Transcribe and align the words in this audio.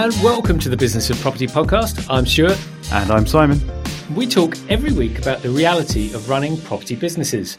and 0.00 0.14
welcome 0.22 0.58
to 0.58 0.70
the 0.70 0.76
Business 0.78 1.10
of 1.10 1.20
Property 1.20 1.46
podcast. 1.46 2.06
I'm 2.08 2.24
Stuart. 2.24 2.58
And 2.90 3.10
I'm 3.10 3.26
Simon. 3.26 3.60
We 4.14 4.26
talk 4.26 4.56
every 4.70 4.94
week 4.94 5.18
about 5.18 5.42
the 5.42 5.50
reality 5.50 6.14
of 6.14 6.26
running 6.30 6.58
property 6.62 6.96
businesses. 6.96 7.58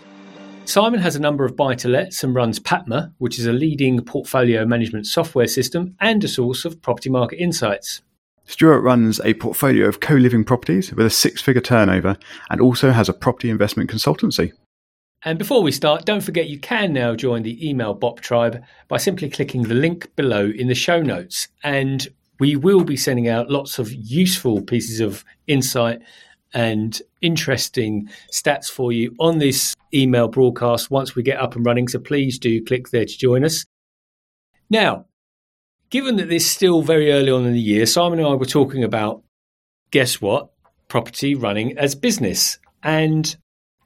Simon 0.66 1.00
has 1.00 1.16
a 1.16 1.20
number 1.20 1.46
of 1.46 1.56
buy 1.56 1.76
to 1.76 1.88
lets 1.88 2.24
and 2.24 2.34
runs 2.34 2.58
Patma, 2.58 3.14
which 3.20 3.38
is 3.38 3.46
a 3.46 3.54
leading 3.54 4.04
portfolio 4.04 4.66
management 4.66 5.06
software 5.06 5.46
system 5.46 5.96
and 6.00 6.24
a 6.24 6.28
source 6.28 6.66
of 6.66 6.82
property 6.82 7.12
market 7.12 7.38
insights. 7.38 8.02
Stuart 8.46 8.82
runs 8.82 9.22
a 9.24 9.36
portfolio 9.36 9.88
of 9.88 10.00
co 10.00 10.16
living 10.16 10.44
properties 10.44 10.92
with 10.96 11.06
a 11.06 11.12
six 11.12 11.44
figure 11.44 11.62
turnover 11.62 12.18
and 12.50 12.60
also 12.60 12.90
has 12.90 13.08
a 13.08 13.14
property 13.14 13.52
investment 13.52 13.88
consultancy. 13.88 14.52
And 15.24 15.38
before 15.38 15.62
we 15.62 15.72
start, 15.72 16.06
don't 16.06 16.22
forget 16.22 16.50
you 16.50 16.58
can 16.58 16.92
now 16.92 17.14
join 17.14 17.44
the 17.44 17.70
email 17.70 17.94
BOP 17.94 18.20
tribe 18.20 18.64
by 18.88 18.98
simply 18.98 19.30
clicking 19.30 19.62
the 19.62 19.76
link 19.76 20.16
below 20.16 20.50
in 20.50 20.68
the 20.68 20.74
show 20.74 21.04
notes. 21.04 21.48
And 21.64 22.08
we 22.42 22.56
will 22.56 22.84
be 22.84 22.98
sending 22.98 23.28
out 23.28 23.52
lots 23.52 23.78
of 23.78 23.94
useful 23.94 24.64
pieces 24.64 25.00
of 25.00 25.24
insight 25.46 26.02
and 26.56 27.00
interesting 27.22 28.10
stats 28.32 28.66
for 28.66 28.92
you 28.92 29.16
on 29.20 29.38
this 29.38 29.76
email 29.94 30.28
broadcast 30.28 30.90
once 30.90 31.14
we 31.14 31.22
get 31.22 31.40
up 31.40 31.56
and 31.56 31.64
running. 31.64 31.88
So 31.88 32.00
please 32.00 32.40
do 32.40 32.66
click 32.66 32.90
there 32.90 33.06
to 33.06 33.18
join 33.18 33.46
us. 33.46 33.64
Now, 34.72 35.06
given 35.92 36.16
that 36.16 36.30
this 36.30 36.46
is 36.46 36.50
still 36.50 36.82
very 36.82 37.12
early 37.12 37.32
on 37.32 37.46
in 37.46 37.54
the 37.54 37.62
year, 37.62 37.86
Simon 37.86 38.18
and 38.18 38.28
I 38.28 38.34
were 38.34 38.46
talking 38.48 38.84
about 38.84 39.24
guess 39.92 40.20
what? 40.20 40.50
Property 40.88 41.36
running 41.36 41.78
as 41.78 41.94
business. 41.94 42.58
And 42.82 43.36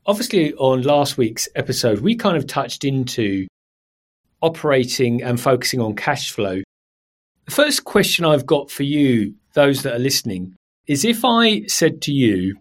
obviously, 0.06 0.54
on 0.54 0.84
last 0.84 1.18
week's 1.18 1.50
episode, 1.56 2.00
we 2.00 2.16
kind 2.16 2.38
of 2.38 2.48
touched 2.48 2.86
into 2.86 3.48
operating 4.42 5.24
and 5.24 5.42
focusing 5.42 5.82
on 5.82 5.94
cash 5.94 6.32
flow. 6.32 6.62
The 7.46 7.52
first 7.52 7.84
question 7.84 8.26
I've 8.26 8.46
got 8.46 8.72
for 8.72 8.84
you, 8.84 9.36
those 9.54 9.84
that 9.84 9.96
are 9.96 10.00
listening, 10.00 10.56
is 10.88 11.06
if 11.06 11.24
I 11.24 11.66
said 11.68 12.02
to 12.04 12.12
you, 12.12 12.58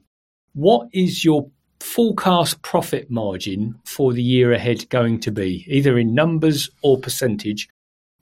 what 0.54 0.88
is 0.92 1.24
your 1.24 1.50
forecast 1.80 2.62
profit 2.62 3.10
margin 3.10 3.76
for 3.84 4.12
the 4.12 4.22
year 4.22 4.52
ahead 4.52 4.88
going 4.90 5.20
to 5.20 5.30
be, 5.30 5.64
either 5.68 5.98
in 5.98 6.14
numbers 6.14 6.70
or 6.82 6.98
percentage? 6.98 7.68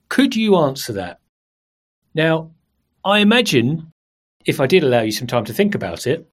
Could 0.09 0.35
you 0.35 0.57
answer 0.57 0.93
that? 0.93 1.19
Now, 2.13 2.51
I 3.03 3.19
imagine, 3.19 3.91
if 4.45 4.59
I 4.59 4.67
did 4.67 4.83
allow 4.83 5.01
you 5.01 5.11
some 5.11 5.27
time 5.27 5.45
to 5.45 5.53
think 5.53 5.75
about 5.75 6.07
it, 6.07 6.27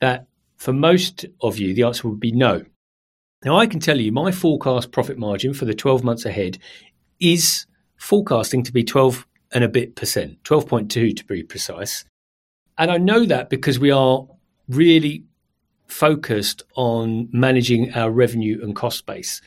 that 0.00 0.26
for 0.56 0.72
most 0.72 1.24
of 1.40 1.58
you, 1.58 1.74
the 1.74 1.82
answer 1.82 2.08
would 2.08 2.20
be 2.20 2.32
no. 2.32 2.64
Now, 3.44 3.58
I 3.58 3.66
can 3.66 3.80
tell 3.80 3.98
you 3.98 4.12
my 4.12 4.30
forecast 4.30 4.92
profit 4.92 5.18
margin 5.18 5.54
for 5.54 5.64
the 5.64 5.74
12 5.74 6.04
months 6.04 6.24
ahead 6.24 6.58
is 7.18 7.66
forecasting 7.96 8.62
to 8.64 8.72
be 8.72 8.84
12 8.84 9.26
and 9.52 9.64
a 9.64 9.68
bit 9.68 9.96
percent, 9.96 10.42
12.2 10.44 11.16
to 11.16 11.24
be 11.24 11.42
precise. 11.42 12.04
And 12.78 12.90
I 12.90 12.98
know 12.98 13.24
that 13.26 13.50
because 13.50 13.78
we 13.78 13.90
are 13.90 14.26
really 14.68 15.24
focused 15.86 16.62
on 16.74 17.28
managing 17.32 17.92
our 17.94 18.10
revenue 18.10 18.60
and 18.62 18.74
cost 18.74 19.04
base. 19.06 19.42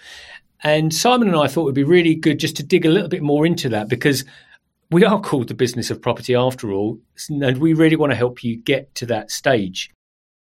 And 0.64 0.94
Simon 0.94 1.28
and 1.28 1.38
I 1.38 1.48
thought 1.48 1.62
it 1.62 1.66
would 1.66 1.76
be 1.76 1.84
really 1.84 2.16
good 2.16 2.40
just 2.40 2.56
to 2.58 2.64
dig 2.64 2.86
a 2.86 2.90
little 2.90 3.10
bit 3.10 3.24
more 3.24 3.46
into 3.46 3.70
that 3.70 3.90
because 3.90 4.24
we 4.92 5.04
are 5.04 5.20
called 5.20 5.48
the 5.48 5.54
business 5.54 5.90
of 5.90 6.02
property 6.02 6.36
after 6.36 6.72
all, 6.72 7.00
and 7.30 7.58
we 7.58 7.74
really 7.74 7.96
want 7.96 8.12
to 8.12 8.16
help 8.16 8.44
you 8.44 8.56
get 8.56 8.94
to 8.96 9.06
that 9.08 9.32
stage. 9.32 9.92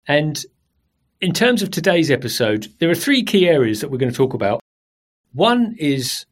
And 0.07 0.43
in 1.21 1.33
terms 1.33 1.61
of 1.61 1.71
today's 1.71 2.11
episode, 2.11 2.67
there 2.79 2.89
are 2.89 2.95
three 2.95 3.23
key 3.23 3.47
areas 3.47 3.81
that 3.81 3.89
we're 3.89 3.97
going 3.97 4.11
to 4.11 4.17
talk 4.17 4.33
about. 4.33 4.59
One 5.33 5.75
is 5.79 6.25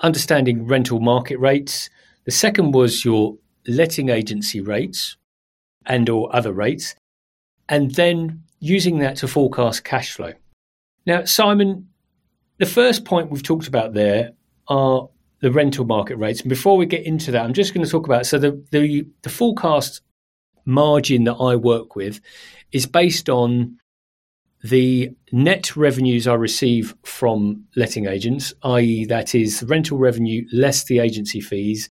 understanding 0.00 0.66
rental 0.66 1.00
market 1.00 1.38
rates. 1.38 1.90
The 2.24 2.30
second 2.30 2.72
was 2.72 3.04
your 3.04 3.36
letting 3.66 4.08
agency 4.08 4.60
rates 4.60 5.16
and 5.86 6.08
or 6.08 6.34
other 6.34 6.52
rates. 6.52 6.94
And 7.68 7.94
then 7.94 8.44
using 8.60 8.98
that 9.00 9.16
to 9.16 9.28
forecast 9.28 9.84
cash 9.84 10.12
flow. 10.12 10.32
Now, 11.06 11.24
Simon, 11.24 11.88
the 12.58 12.66
first 12.66 13.04
point 13.04 13.30
we've 13.30 13.42
talked 13.42 13.66
about 13.66 13.94
there 13.94 14.32
are 14.68 15.08
the 15.40 15.50
rental 15.50 15.84
market 15.84 16.16
rates. 16.16 16.40
And 16.40 16.48
before 16.48 16.76
we 16.76 16.86
get 16.86 17.04
into 17.04 17.32
that, 17.32 17.44
I'm 17.44 17.52
just 17.52 17.74
going 17.74 17.84
to 17.84 17.90
talk 17.90 18.06
about 18.06 18.26
so 18.26 18.38
the 18.38 18.64
the, 18.70 19.06
the 19.22 19.28
forecast 19.28 20.00
margin 20.64 21.24
that 21.24 21.34
I 21.34 21.56
work 21.56 21.96
with 21.96 22.20
is 22.70 22.86
based 22.86 23.28
on 23.28 23.78
the 24.62 25.10
net 25.32 25.76
revenues 25.76 26.28
I 26.28 26.34
receive 26.34 26.94
from 27.04 27.64
letting 27.74 28.06
agents, 28.06 28.54
i.e., 28.62 29.04
that 29.06 29.34
is 29.34 29.64
rental 29.64 29.98
revenue 29.98 30.46
less 30.52 30.84
the 30.84 31.00
agency 31.00 31.40
fees, 31.40 31.90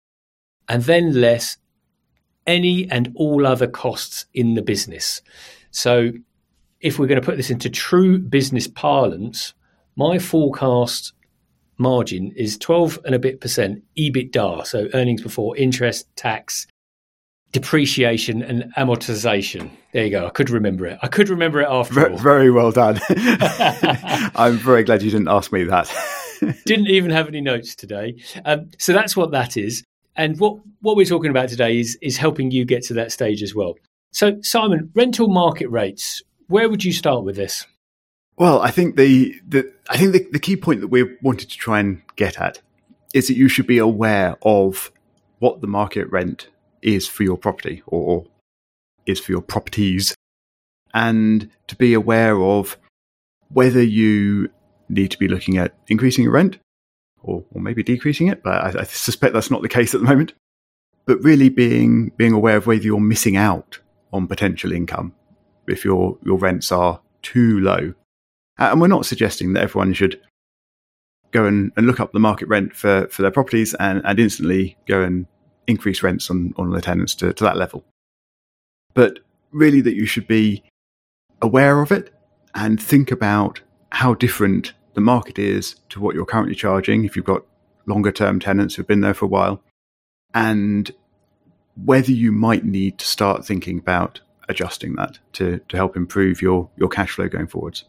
and 0.68 0.84
then 0.84 1.14
less 1.20 1.58
any 2.48 2.90
and 2.90 3.12
all 3.16 3.46
other 3.46 3.68
costs 3.68 4.26
in 4.34 4.56
the 4.56 4.62
business. 4.62 5.22
So, 5.72 6.12
if 6.80 6.98
we're 6.98 7.08
going 7.08 7.22
to 7.22 7.26
put 7.26 7.38
this 7.38 7.52
into 7.52 7.70
true 7.70 8.18
business 8.18 8.68
parlance, 8.68 9.54
my 9.96 10.18
forecast 10.18 11.14
margin 11.78 12.32
is 12.36 12.58
12 12.58 13.00
and 13.06 13.16
a 13.16 13.20
bit 13.20 13.42
percent 13.42 13.84
EBITDA, 13.98 14.66
so 14.66 14.88
earnings 14.94 15.22
before 15.22 15.56
interest, 15.58 16.08
tax, 16.16 16.68
depreciation, 17.52 18.42
and 18.42 18.72
amortization. 18.78 19.70
There 19.94 20.06
you 20.06 20.12
go. 20.12 20.26
I 20.26 20.30
could 20.30 20.50
remember 20.50 20.86
it. 20.86 21.00
I 21.02 21.08
could 21.08 21.30
remember 21.30 21.62
it 21.62 21.68
after 21.70 21.94
very, 21.94 22.12
all. 22.12 22.18
Very 22.18 22.52
well 22.52 22.72
done. 22.72 23.00
I'm 23.10 24.58
very 24.58 24.84
glad 24.84 25.02
you 25.02 25.12
didn't 25.12 25.28
ask 25.28 25.52
me 25.52 25.66
that. 25.66 25.94
didn't 26.66 26.88
even 26.88 27.12
have 27.12 27.28
any 27.28 27.42
notes 27.42 27.76
today. 27.76 28.16
Um, 28.46 28.72
so 28.78 28.94
that's 28.94 29.18
what 29.18 29.32
that 29.32 29.58
is. 29.58 29.84
And 30.16 30.40
what, 30.40 30.58
what 30.82 30.96
we're 30.96 31.06
talking 31.06 31.32
about 31.32 31.50
today 31.50 31.80
is, 31.80 31.98
is 32.02 32.18
helping 32.18 32.52
you 32.52 32.66
get 32.66 32.84
to 32.84 32.94
that 32.96 33.12
stage 33.12 33.42
as 33.42 33.56
well. 33.56 33.76
So, 34.12 34.40
Simon, 34.42 34.92
rental 34.94 35.30
market 35.30 35.70
rates, 35.70 36.22
where 36.48 36.70
would 36.70 36.84
you 36.84 36.92
start 36.92 37.24
with 37.24 37.38
this? 37.38 37.66
Well, 38.38 38.62
I 38.62 38.72
think 38.72 38.98
the, 38.98 39.36
the 39.48 39.72
I 39.90 39.98
think 39.98 40.14
the, 40.14 40.28
the 40.32 40.40
key 40.40 40.58
point 40.58 40.82
that 40.82 40.88
we 40.88 41.16
wanted 41.22 41.50
to 41.50 41.58
try 41.58 41.80
and 41.80 42.02
get 42.16 42.40
at 42.40 42.62
is 43.14 43.28
that 43.28 43.36
you 43.36 43.48
should 43.48 43.68
be 43.68 43.78
aware 43.78 44.38
of 44.42 44.92
what 45.40 45.62
the 45.62 45.68
market 45.68 46.10
rent 46.12 46.48
is 46.82 47.08
for 47.08 47.24
your 47.24 47.38
property 47.38 47.84
or 47.86 48.26
is 49.06 49.20
for 49.20 49.32
your 49.32 49.42
properties, 49.42 50.16
and 50.94 51.50
to 51.68 51.76
be 51.76 51.94
aware 51.94 52.42
of 52.42 52.78
whether 53.50 53.82
you 53.82 54.50
need 54.90 55.12
to 55.12 55.18
be 55.18 55.28
looking 55.28 55.58
at 55.58 55.76
increasing 55.88 56.24
your 56.24 56.34
rent 56.34 56.58
or, 57.24 57.44
or 57.52 57.62
maybe 57.62 57.84
decreasing 57.84 58.28
it. 58.28 58.44
But 58.44 58.76
I, 58.76 58.82
I 58.82 58.84
suspect 58.84 59.34
that's 59.34 59.52
not 59.52 59.62
the 59.62 59.70
case 59.70 59.94
at 59.94 60.02
the 60.02 60.08
moment. 60.08 60.34
But 61.06 61.24
really 61.24 61.50
being 61.50 62.12
being 62.18 62.34
aware 62.34 62.58
of 62.58 62.68
whether 62.68 62.84
you're 62.84 63.00
missing 63.00 63.36
out 63.36 63.80
on 64.14 64.28
potential 64.28 64.72
income 64.72 65.14
if 65.68 65.86
your 65.86 66.18
your 66.24 66.38
rents 66.38 66.72
are 66.72 67.02
too 67.22 67.60
low 67.60 67.94
and 68.58 68.80
we're 68.80 68.88
not 68.88 69.06
suggesting 69.06 69.54
that 69.54 69.64
everyone 69.64 69.94
should 69.94 70.20
go 71.32 71.46
and, 71.46 71.72
and 71.76 71.88
look 71.88 72.00
up 72.00 72.12
the 72.12 72.20
market 72.20 72.48
rent 72.48 72.76
for, 72.76 73.08
for 73.10 73.22
their 73.22 73.32
properties 73.32 73.74
and, 73.76 74.02
and 74.06 74.20
instantly 74.20 74.78
go 74.88 75.02
and 75.02 75.26
increase 75.68 76.04
rents 76.04 76.30
on, 76.30 76.54
on 76.58 76.70
the 76.72 76.82
tenants 76.82 77.16
to, 77.16 77.34
to 77.34 77.44
that 77.44 77.58
level. 77.58 77.84
But 78.94 79.20
really, 79.52 79.82
that 79.82 79.96
you 79.96 80.06
should 80.06 80.28
be 80.28 80.64
aware 81.42 81.82
of 81.82 81.92
it 81.92 82.14
and 82.54 82.82
think 82.82 83.12
about 83.12 83.62
how 83.92 84.14
different 84.14 84.74
the 84.94 85.02
market 85.02 85.40
is 85.40 85.76
to 85.90 86.00
what 86.00 86.16
you're 86.16 86.26
currently 86.26 86.56
charging 86.56 87.06
if 87.06 87.16
you've 87.16 87.26
got 87.26 87.46
longer 87.86 88.12
term 88.12 88.40
tenants 88.40 88.76
who've 88.76 88.88
been 88.88 89.02
there 89.02 89.14
for 89.14 89.26
a 89.26 89.30
while, 89.30 89.64
and 90.34 90.92
whether 91.76 92.12
you 92.12 92.32
might 92.32 92.66
need 92.66 92.98
to 93.00 93.06
start 93.08 93.46
thinking 93.46 93.80
about 93.80 94.22
adjusting 94.50 94.96
that 94.96 95.20
to, 95.34 95.60
to 95.70 95.78
help 95.78 95.96
improve 95.96 96.42
your, 96.42 96.70
your 96.76 96.90
cash 96.90 97.12
flow 97.12 97.28
going 97.28 97.48
forwards. 97.48 97.86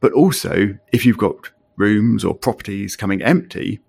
But 0.00 0.12
also, 0.12 0.78
if 0.92 1.04
you've 1.04 1.18
got 1.18 1.50
rooms 1.76 2.24
or 2.24 2.34
properties 2.34 2.96
coming 2.96 3.22
empty, 3.22 3.80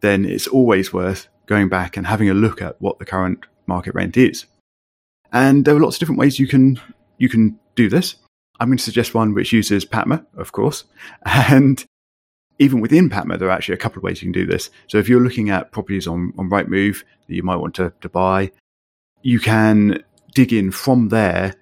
then 0.00 0.24
it's 0.24 0.46
always 0.46 0.92
worth 0.92 1.28
going 1.46 1.68
back 1.68 1.96
and 1.96 2.06
having 2.06 2.30
a 2.30 2.34
look 2.34 2.62
at 2.62 2.80
what 2.80 2.98
the 2.98 3.04
current 3.04 3.46
market 3.66 3.94
rent 3.94 4.16
is. 4.16 4.46
And 5.32 5.64
there 5.64 5.76
are 5.76 5.80
lots 5.80 5.96
of 5.96 6.00
different 6.00 6.18
ways 6.18 6.38
you 6.38 6.46
can 6.46 6.80
you 7.18 7.28
can 7.28 7.58
do 7.74 7.88
this. 7.88 8.16
I'm 8.60 8.68
going 8.68 8.78
to 8.78 8.84
suggest 8.84 9.14
one 9.14 9.34
which 9.34 9.52
uses 9.52 9.84
Patma, 9.84 10.24
of 10.36 10.52
course. 10.52 10.84
And 11.24 11.84
even 12.58 12.80
within 12.80 13.10
Patma, 13.10 13.38
there 13.38 13.48
are 13.48 13.52
actually 13.52 13.74
a 13.74 13.78
couple 13.78 13.98
of 13.98 14.04
ways 14.04 14.22
you 14.22 14.30
can 14.30 14.40
do 14.40 14.46
this. 14.46 14.70
So 14.86 14.98
if 14.98 15.08
you're 15.08 15.20
looking 15.20 15.50
at 15.50 15.72
properties 15.72 16.06
on, 16.06 16.32
on 16.38 16.48
Rightmove 16.48 17.02
that 17.26 17.34
you 17.34 17.42
might 17.42 17.56
want 17.56 17.74
to, 17.76 17.92
to 18.00 18.08
buy, 18.08 18.52
you 19.22 19.40
can 19.40 20.04
dig 20.34 20.52
in 20.52 20.70
from 20.70 21.08
there 21.08 21.54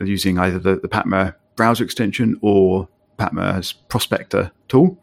using 0.00 0.38
either 0.38 0.58
the, 0.58 0.76
the 0.76 0.88
Patma 0.88 1.34
browser 1.56 1.84
extension 1.84 2.38
or 2.42 2.88
Patma's 3.16 3.72
prospector 3.72 4.52
tool, 4.68 5.02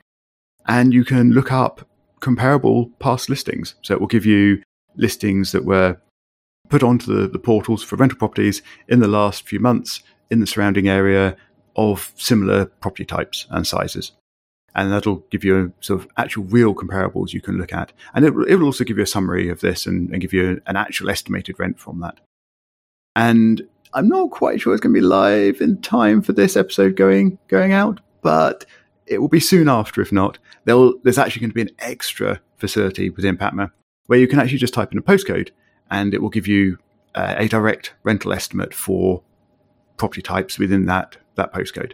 and 0.68 0.94
you 0.94 1.04
can 1.04 1.32
look 1.32 1.52
up 1.52 1.88
comparable 2.20 2.90
past 3.00 3.30
listings. 3.30 3.76
So 3.82 3.94
it 3.94 4.00
will 4.00 4.08
give 4.08 4.26
you 4.26 4.62
listings 4.96 5.52
that 5.52 5.66
were 5.66 5.98
put 6.70 6.84
onto 6.84 7.14
the, 7.14 7.28
the 7.28 7.40
portals 7.40 7.84
for 7.84 7.96
rental 7.96 8.18
properties 8.18 8.62
in 8.88 9.00
the 9.00 9.08
last 9.08 9.48
few 9.48 9.60
months 9.60 10.02
in 10.34 10.40
the 10.40 10.48
surrounding 10.48 10.90
area 10.90 11.38
of 11.76 12.12
similar 12.18 12.66
property 12.66 13.06
types 13.06 13.48
and 13.50 13.66
sizes. 13.66 14.12
and 14.76 14.92
that'll 14.92 15.24
give 15.30 15.44
you 15.44 15.72
sort 15.82 16.02
of 16.02 16.08
actual 16.18 16.44
real 16.46 16.74
comparables 16.74 17.34
you 17.34 17.42
can 17.42 17.58
look 17.58 17.74
at. 17.74 17.94
And 18.14 18.26
it, 18.26 18.34
it 18.48 18.56
will 18.56 18.66
also 18.66 18.84
give 18.84 18.98
you 18.98 19.04
a 19.04 19.08
summary 19.08 19.50
of 19.50 19.62
this 19.62 19.86
and, 19.86 20.10
and 20.10 20.22
give 20.22 20.34
you 20.34 20.62
an 20.66 20.76
actual 20.76 21.10
estimated 21.10 21.60
rent 21.60 21.80
from 21.80 22.00
that. 22.00 22.20
And 23.16 23.68
I'm 23.94 24.08
not 24.08 24.32
quite 24.32 24.60
sure 24.60 24.74
it's 24.74 24.82
going 24.82 24.94
to 24.94 25.00
be 25.00 25.06
live 25.06 25.62
in 25.62 25.80
time 25.82 26.22
for 26.22 26.34
this 26.34 26.58
episode 26.58 26.96
going 26.96 27.38
going 27.48 27.72
out, 27.72 28.00
but 28.22 28.66
it 29.06 29.20
will 29.20 29.28
be 29.28 29.40
soon 29.40 29.70
after. 29.70 30.02
If 30.02 30.12
not, 30.12 30.40
there's 30.66 31.20
actually 31.20 31.42
going 31.42 31.52
to 31.52 31.56
be 31.56 31.62
an 31.62 31.76
extra 31.80 32.42
facility 32.58 33.12
within 33.12 33.38
Patma 33.38 33.72
where 34.08 34.20
you 34.20 34.28
can 34.28 34.40
actually 34.40 34.58
just 34.58 34.74
type 34.74 34.92
in 34.92 34.98
a 34.98 35.04
postcode 35.04 35.52
and 35.92 36.14
it 36.14 36.22
will 36.22 36.30
give 36.30 36.48
you 36.48 36.80
uh, 37.14 37.36
a 37.38 37.48
direct 37.48 37.94
rental 38.04 38.34
estimate 38.34 38.74
for 38.74 39.22
property 39.98 40.22
types 40.22 40.60
within 40.60 40.86
that 40.86 41.18
that 41.36 41.54
postcode. 41.54 41.94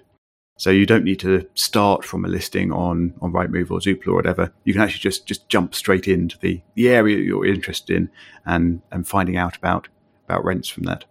So 0.57 0.71
you 0.71 0.85
don't 0.85 1.05
need 1.05 1.21
to 1.21 1.47
start 1.53 2.03
from 2.03 2.25
a 2.25 2.27
listing 2.27 2.71
on 2.71 3.13
on 3.21 3.31
Rightmove 3.31 3.71
or 3.71 3.79
Zoopla 3.79 4.07
or 4.07 4.15
whatever. 4.15 4.51
You 4.65 4.73
can 4.73 4.81
actually 4.81 4.99
just 4.99 5.25
just 5.25 5.47
jump 5.47 5.73
straight 5.73 6.07
into 6.07 6.37
the 6.39 6.61
the 6.75 6.89
area 6.89 7.17
you're 7.17 7.45
interested 7.45 7.95
in 7.95 8.09
and 8.45 8.81
and 8.91 9.07
finding 9.07 9.37
out 9.37 9.55
about 9.55 9.87
about 10.27 10.43
rents 10.43 10.67
from 10.67 10.83
that. 10.83 11.05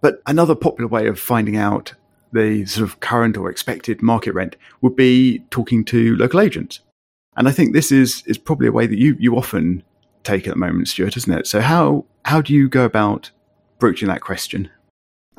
But 0.00 0.22
another 0.26 0.54
popular 0.54 0.88
way 0.88 1.06
of 1.06 1.20
finding 1.20 1.56
out 1.56 1.94
the 2.32 2.64
sort 2.64 2.88
of 2.88 3.00
current 3.00 3.36
or 3.36 3.50
expected 3.50 4.00
market 4.00 4.32
rent 4.32 4.56
would 4.80 4.96
be 4.96 5.40
talking 5.50 5.84
to 5.84 6.16
local 6.16 6.40
agents. 6.40 6.80
And 7.36 7.48
I 7.48 7.52
think 7.52 7.72
this 7.72 7.92
is 7.92 8.22
is 8.26 8.38
probably 8.38 8.68
a 8.68 8.72
way 8.72 8.86
that 8.86 8.98
you 8.98 9.16
you 9.18 9.36
often 9.36 9.82
take 10.24 10.46
at 10.46 10.54
the 10.54 10.58
moment, 10.58 10.88
Stuart, 10.88 11.16
isn't 11.16 11.32
it? 11.32 11.46
So 11.46 11.60
how 11.60 12.06
how 12.24 12.40
do 12.40 12.52
you 12.52 12.68
go 12.68 12.84
about 12.84 13.30
broaching 13.78 14.08
that 14.08 14.20
question? 14.20 14.70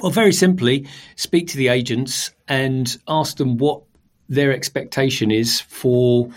Well, 0.01 0.11
very 0.11 0.33
simply, 0.33 0.87
speak 1.15 1.47
to 1.49 1.57
the 1.57 1.69
agents 1.69 2.31
and 2.47 2.97
ask 3.07 3.37
them 3.37 3.57
what 3.57 3.83
their 4.27 4.51
expectation 4.51 5.31
is 5.31 5.61
for 5.61 6.29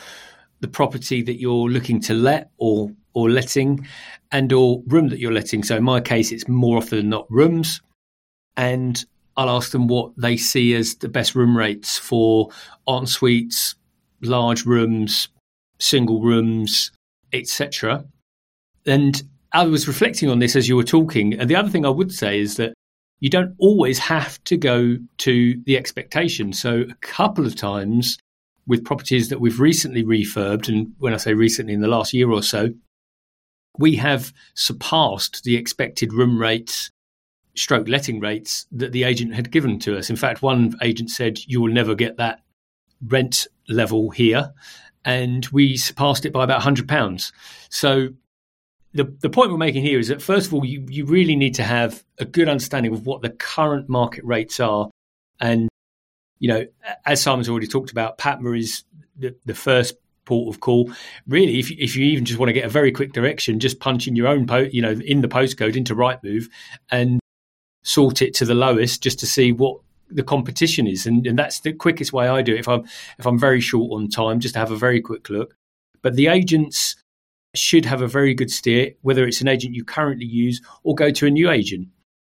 the 0.60 0.68
property 0.68 1.22
that 1.22 1.40
you're 1.40 1.68
looking 1.68 2.00
to 2.00 2.14
let 2.14 2.50
or 2.58 2.92
or 3.12 3.30
letting 3.30 3.86
and 4.30 4.52
or 4.52 4.82
room 4.86 5.08
that 5.08 5.18
you're 5.18 5.32
letting. 5.32 5.62
So 5.62 5.76
in 5.76 5.84
my 5.84 6.00
case 6.00 6.32
it's 6.32 6.48
more 6.48 6.76
often 6.76 6.98
than 6.98 7.08
not 7.08 7.26
rooms. 7.30 7.80
And 8.56 9.02
I'll 9.36 9.50
ask 9.50 9.70
them 9.70 9.86
what 9.86 10.12
they 10.16 10.36
see 10.36 10.74
as 10.74 10.96
the 10.96 11.08
best 11.08 11.34
room 11.34 11.56
rates 11.56 11.98
for 11.98 12.50
en 12.88 13.06
suites, 13.06 13.74
large 14.20 14.66
rooms, 14.66 15.28
single 15.78 16.20
rooms, 16.22 16.90
etc. 17.32 18.04
And 18.86 19.22
I 19.52 19.64
was 19.64 19.88
reflecting 19.88 20.28
on 20.28 20.38
this 20.38 20.56
as 20.56 20.68
you 20.68 20.76
were 20.76 20.84
talking. 20.84 21.38
And 21.38 21.48
the 21.48 21.56
other 21.56 21.70
thing 21.70 21.86
I 21.86 21.90
would 21.90 22.12
say 22.12 22.38
is 22.40 22.56
that 22.56 22.74
you 23.20 23.30
don't 23.30 23.54
always 23.58 23.98
have 23.98 24.42
to 24.44 24.56
go 24.56 24.98
to 25.18 25.62
the 25.64 25.76
expectation. 25.76 26.52
So, 26.52 26.84
a 26.90 26.94
couple 27.00 27.46
of 27.46 27.56
times 27.56 28.18
with 28.66 28.84
properties 28.84 29.28
that 29.28 29.40
we've 29.40 29.60
recently 29.60 30.04
refurbed, 30.04 30.68
and 30.68 30.92
when 30.98 31.14
I 31.14 31.18
say 31.18 31.34
recently, 31.34 31.72
in 31.72 31.80
the 31.80 31.88
last 31.88 32.12
year 32.12 32.30
or 32.30 32.42
so, 32.42 32.70
we 33.78 33.96
have 33.96 34.32
surpassed 34.54 35.44
the 35.44 35.56
expected 35.56 36.12
room 36.12 36.38
rates, 36.38 36.90
stroke 37.54 37.88
letting 37.88 38.20
rates 38.20 38.66
that 38.72 38.92
the 38.92 39.04
agent 39.04 39.34
had 39.34 39.50
given 39.50 39.78
to 39.80 39.96
us. 39.96 40.10
In 40.10 40.16
fact, 40.16 40.42
one 40.42 40.74
agent 40.82 41.10
said, 41.10 41.38
You 41.46 41.60
will 41.60 41.72
never 41.72 41.94
get 41.94 42.16
that 42.16 42.40
rent 43.04 43.46
level 43.68 44.10
here. 44.10 44.52
And 45.04 45.46
we 45.46 45.76
surpassed 45.76 46.26
it 46.26 46.32
by 46.32 46.42
about 46.42 46.62
£100. 46.62 47.32
So, 47.70 48.08
the, 48.96 49.04
the 49.20 49.30
point 49.30 49.50
we're 49.50 49.58
making 49.58 49.82
here 49.82 49.98
is 49.98 50.08
that 50.08 50.22
first 50.22 50.48
of 50.48 50.54
all, 50.54 50.64
you, 50.64 50.84
you 50.88 51.04
really 51.04 51.36
need 51.36 51.54
to 51.56 51.62
have 51.62 52.02
a 52.18 52.24
good 52.24 52.48
understanding 52.48 52.92
of 52.92 53.06
what 53.06 53.22
the 53.22 53.30
current 53.30 53.88
market 53.88 54.24
rates 54.24 54.58
are. 54.58 54.90
And, 55.38 55.68
you 56.38 56.48
know, 56.48 56.66
as 57.04 57.20
Simon's 57.20 57.48
already 57.48 57.66
talked 57.66 57.90
about, 57.90 58.18
Patma 58.18 58.52
is 58.52 58.84
the, 59.18 59.36
the 59.44 59.54
first 59.54 59.96
port 60.24 60.54
of 60.54 60.60
call. 60.60 60.90
Really, 61.26 61.58
if, 61.58 61.70
if 61.70 61.94
you 61.94 62.06
even 62.06 62.24
just 62.24 62.38
want 62.38 62.48
to 62.48 62.54
get 62.54 62.64
a 62.64 62.70
very 62.70 62.90
quick 62.90 63.12
direction, 63.12 63.60
just 63.60 63.80
punch 63.80 64.08
in 64.08 64.16
your 64.16 64.28
own, 64.28 64.46
po- 64.46 64.68
you 64.72 64.80
know, 64.80 64.92
in 64.92 65.20
the 65.20 65.28
postcode 65.28 65.76
into 65.76 65.94
Rightmove 65.94 66.46
and 66.90 67.20
sort 67.84 68.22
it 68.22 68.34
to 68.34 68.44
the 68.44 68.54
lowest 68.54 69.02
just 69.02 69.18
to 69.20 69.26
see 69.26 69.52
what 69.52 69.78
the 70.08 70.22
competition 70.22 70.86
is. 70.86 71.06
And, 71.06 71.26
and 71.26 71.38
that's 71.38 71.60
the 71.60 71.72
quickest 71.72 72.12
way 72.12 72.28
I 72.28 72.40
do 72.40 72.54
it. 72.54 72.60
If 72.60 72.68
I'm, 72.68 72.84
if 73.18 73.26
I'm 73.26 73.38
very 73.38 73.60
short 73.60 73.92
on 73.92 74.08
time, 74.08 74.40
just 74.40 74.54
to 74.54 74.58
have 74.58 74.70
a 74.70 74.76
very 74.76 75.00
quick 75.00 75.28
look. 75.28 75.54
But 76.02 76.14
the 76.14 76.28
agents 76.28 76.96
should 77.58 77.84
have 77.84 78.02
a 78.02 78.08
very 78.08 78.34
good 78.34 78.50
steer, 78.50 78.92
whether 79.02 79.26
it's 79.26 79.40
an 79.40 79.48
agent 79.48 79.74
you 79.74 79.84
currently 79.84 80.26
use 80.26 80.60
or 80.82 80.94
go 80.94 81.10
to 81.10 81.26
a 81.26 81.30
new 81.30 81.50
agent. 81.50 81.88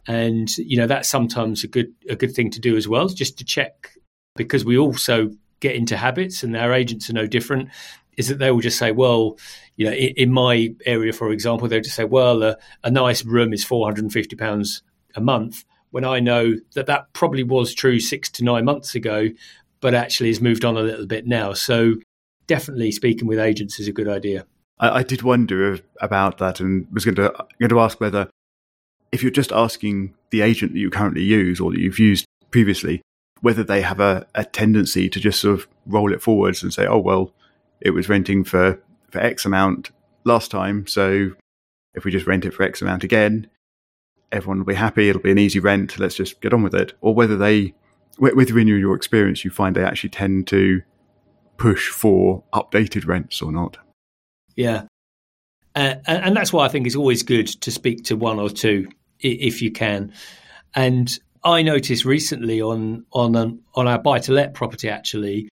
And 0.07 0.55
you 0.57 0.77
know 0.77 0.87
that's 0.87 1.09
sometimes 1.09 1.63
a 1.63 1.67
good 1.67 1.93
a 2.09 2.15
good 2.15 2.33
thing 2.35 2.49
to 2.51 2.59
do 2.59 2.75
as 2.75 2.87
well, 2.87 3.07
just 3.07 3.37
to 3.37 3.45
check 3.45 3.95
because 4.35 4.65
we 4.65 4.77
also 4.77 5.31
get 5.59 5.75
into 5.75 5.95
habits, 5.95 6.43
and 6.43 6.57
our 6.57 6.73
agents 6.73 7.09
are 7.09 7.13
no 7.13 7.27
different. 7.27 7.69
Is 8.17 8.27
that 8.27 8.37
they 8.37 8.51
will 8.51 8.59
just 8.59 8.77
say, 8.77 8.91
well, 8.91 9.37
you 9.75 9.85
know, 9.85 9.93
in, 9.93 10.13
in 10.17 10.31
my 10.31 10.75
area, 10.85 11.13
for 11.13 11.31
example, 11.31 11.67
they'll 11.67 11.81
just 11.81 11.95
say, 11.95 12.03
well, 12.03 12.43
a, 12.43 12.57
a 12.83 12.91
nice 12.91 13.25
room 13.25 13.53
is 13.53 13.63
four 13.63 13.87
hundred 13.87 14.03
and 14.03 14.13
fifty 14.13 14.35
pounds 14.35 14.83
a 15.15 15.21
month. 15.21 15.63
When 15.91 16.05
I 16.05 16.19
know 16.19 16.55
that 16.75 16.87
that 16.87 17.13
probably 17.13 17.43
was 17.43 17.73
true 17.73 17.99
six 17.99 18.29
to 18.31 18.43
nine 18.43 18.65
months 18.65 18.95
ago, 18.95 19.29
but 19.79 19.93
actually 19.93 20.29
has 20.29 20.41
moved 20.41 20.65
on 20.65 20.75
a 20.75 20.81
little 20.81 21.05
bit 21.05 21.25
now. 21.27 21.53
So 21.53 21.95
definitely 22.47 22.91
speaking 22.91 23.27
with 23.27 23.39
agents 23.39 23.79
is 23.79 23.87
a 23.87 23.93
good 23.93 24.07
idea. 24.07 24.45
I, 24.83 24.97
I 24.97 25.03
did 25.03 25.21
wonder 25.23 25.79
about 26.01 26.37
that 26.39 26.59
and 26.59 26.87
was 26.91 27.05
going 27.05 27.15
to 27.15 27.33
going 27.59 27.69
to 27.69 27.79
ask 27.79 27.99
whether 27.99 28.29
if 29.11 29.23
you're 29.23 29.31
just 29.31 29.51
asking 29.51 30.13
the 30.31 30.41
agent 30.41 30.73
that 30.73 30.79
you 30.79 30.89
currently 30.89 31.23
use 31.23 31.59
or 31.59 31.71
that 31.71 31.79
you've 31.79 31.99
used 31.99 32.25
previously, 32.51 33.01
whether 33.41 33.63
they 33.63 33.81
have 33.81 33.99
a, 33.99 34.27
a 34.35 34.43
tendency 34.43 35.07
to 35.09 35.19
just 35.19 35.39
sort 35.39 35.59
of 35.59 35.67
roll 35.85 36.11
it 36.11 36.21
forwards 36.21 36.63
and 36.63 36.73
say, 36.73 36.85
oh, 36.85 36.97
well, 36.97 37.31
it 37.79 37.91
was 37.91 38.09
renting 38.09 38.43
for, 38.43 38.81
for 39.09 39.19
X 39.19 39.45
amount 39.45 39.91
last 40.23 40.49
time. 40.49 40.87
So 40.87 41.31
if 41.93 42.05
we 42.05 42.11
just 42.11 42.25
rent 42.25 42.43
it 42.45 42.53
for 42.53 42.63
X 42.63 42.81
amount 42.81 43.03
again, 43.03 43.47
everyone 44.31 44.57
will 44.57 44.65
be 44.65 44.73
happy. 44.73 45.09
It'll 45.09 45.21
be 45.21 45.31
an 45.31 45.37
easy 45.37 45.59
rent. 45.59 45.99
Let's 45.99 46.15
just 46.15 46.41
get 46.41 46.53
on 46.53 46.63
with 46.63 46.73
it. 46.73 46.93
Or 46.99 47.13
whether 47.13 47.37
they, 47.37 47.75
with 48.17 48.49
your 48.49 48.95
experience, 48.95 49.45
you 49.45 49.51
find 49.51 49.75
they 49.75 49.83
actually 49.83 50.09
tend 50.09 50.47
to 50.47 50.81
push 51.57 51.89
for 51.89 52.43
updated 52.51 53.05
rents 53.05 53.43
or 53.43 53.51
not. 53.51 53.77
Yeah. 54.55 54.83
Uh, 55.75 55.95
and, 56.05 56.35
that's 56.35 56.53
why 56.53 56.65
I 56.65 56.69
think 56.69 56.85
it's 56.85 56.95
always 56.95 57.23
good 57.23 57.47
to 57.47 57.71
speak 57.71 58.03
to 58.05 58.15
one 58.15 58.39
or 58.39 58.49
two 58.49 58.87
if 59.19 59.61
you 59.61 59.71
can. 59.71 60.13
And 60.75 61.17
I 61.43 61.61
noticed 61.61 62.05
recently 62.05 62.61
on 62.61 63.05
on 63.11 63.35
um, 63.35 63.59
on 63.75 63.87
our 63.87 63.97
buy 63.97 64.19
to 64.19 64.31
let 64.31 64.53
property 64.53 64.89
actually 64.89 65.49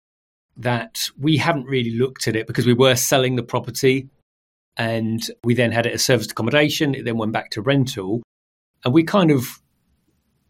that 0.57 1.09
we 1.19 1.37
haven't 1.37 1.67
really 1.67 1.93
looked 1.93 2.27
at 2.27 2.35
it 2.35 2.47
because 2.47 2.67
we 2.67 2.75
were 2.75 2.97
selling 2.97 3.37
the 3.37 3.45
property 3.45 4.09
and 4.77 5.31
we 5.45 5.55
then 5.55 5.73
had 5.73 5.87
it 5.87 5.95
as 5.95 6.05
serviced 6.05 6.33
accommodation. 6.33 6.95
It 6.95 7.05
then 7.05 7.17
went 7.17 7.33
back 7.33 7.51
to 7.51 7.63
rental, 7.63 8.23
and 8.85 8.93
we 8.93 9.05
kind 9.05 9.31
of 9.31 9.61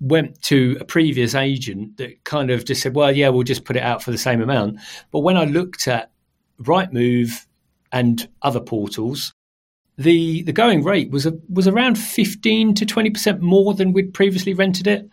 went 0.00 0.40
to 0.42 0.76
a 0.80 0.84
previous 0.84 1.34
agent 1.34 1.96
that 1.96 2.24
kind 2.24 2.50
of 2.50 2.64
just 2.64 2.82
said, 2.82 2.94
"Well, 2.94 3.14
yeah, 3.14 3.28
we'll 3.28 3.42
just 3.42 3.64
put 3.64 3.76
it 3.76 3.82
out 3.82 4.02
for 4.02 4.10
the 4.10 4.18
same 4.18 4.40
amount." 4.40 4.78
But 5.12 5.20
when 5.20 5.36
I 5.36 5.44
looked 5.44 5.88
at 5.88 6.10
Rightmove 6.60 7.46
and 7.92 8.28
other 8.42 8.60
portals, 8.60 9.32
the 9.96 10.42
the 10.42 10.52
going 10.52 10.84
rate 10.84 11.10
was 11.10 11.26
a, 11.26 11.32
was 11.48 11.66
around 11.66 11.96
15 11.96 12.74
to 12.74 12.86
20% 12.86 13.40
more 13.40 13.74
than 13.74 13.92
we'd 13.92 14.14
previously 14.14 14.54
rented 14.54 14.86
it. 14.86 15.10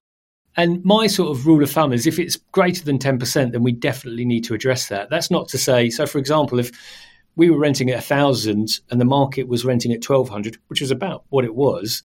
And 0.58 0.84
my 0.86 1.08
sort 1.08 1.36
of 1.36 1.46
rule 1.46 1.63
of 1.63 1.72
thumb 1.72 1.91
is 1.91 2.08
if 2.08 2.17
it's 2.17 2.38
greater 2.53 2.86
than 2.86 2.98
10%, 2.98 3.51
then 3.51 3.62
we 3.62 3.74
definitely 3.74 4.24
need 4.24 4.46
to 4.46 4.53
address 4.53 4.88
that. 4.88 5.10
That's 5.10 5.29
not 5.29 5.50
to 5.50 5.58
say, 5.58 5.89
so 5.89 6.05
for 6.05 6.17
example, 6.17 6.60
if 6.60 6.72
we 7.36 7.50
were 7.50 7.60
renting 7.60 7.89
at 7.89 7.96
a 7.96 8.13
1,000 8.13 8.70
and 8.89 9.01
the 9.01 9.05
market 9.05 9.50
was 9.50 9.65
renting 9.65 9.91
at 9.91 10.08
1,200, 10.08 10.58
which 10.67 10.79
was 10.79 10.91
about 10.91 11.25
what 11.27 11.44
it 11.44 11.55
was, 11.55 12.03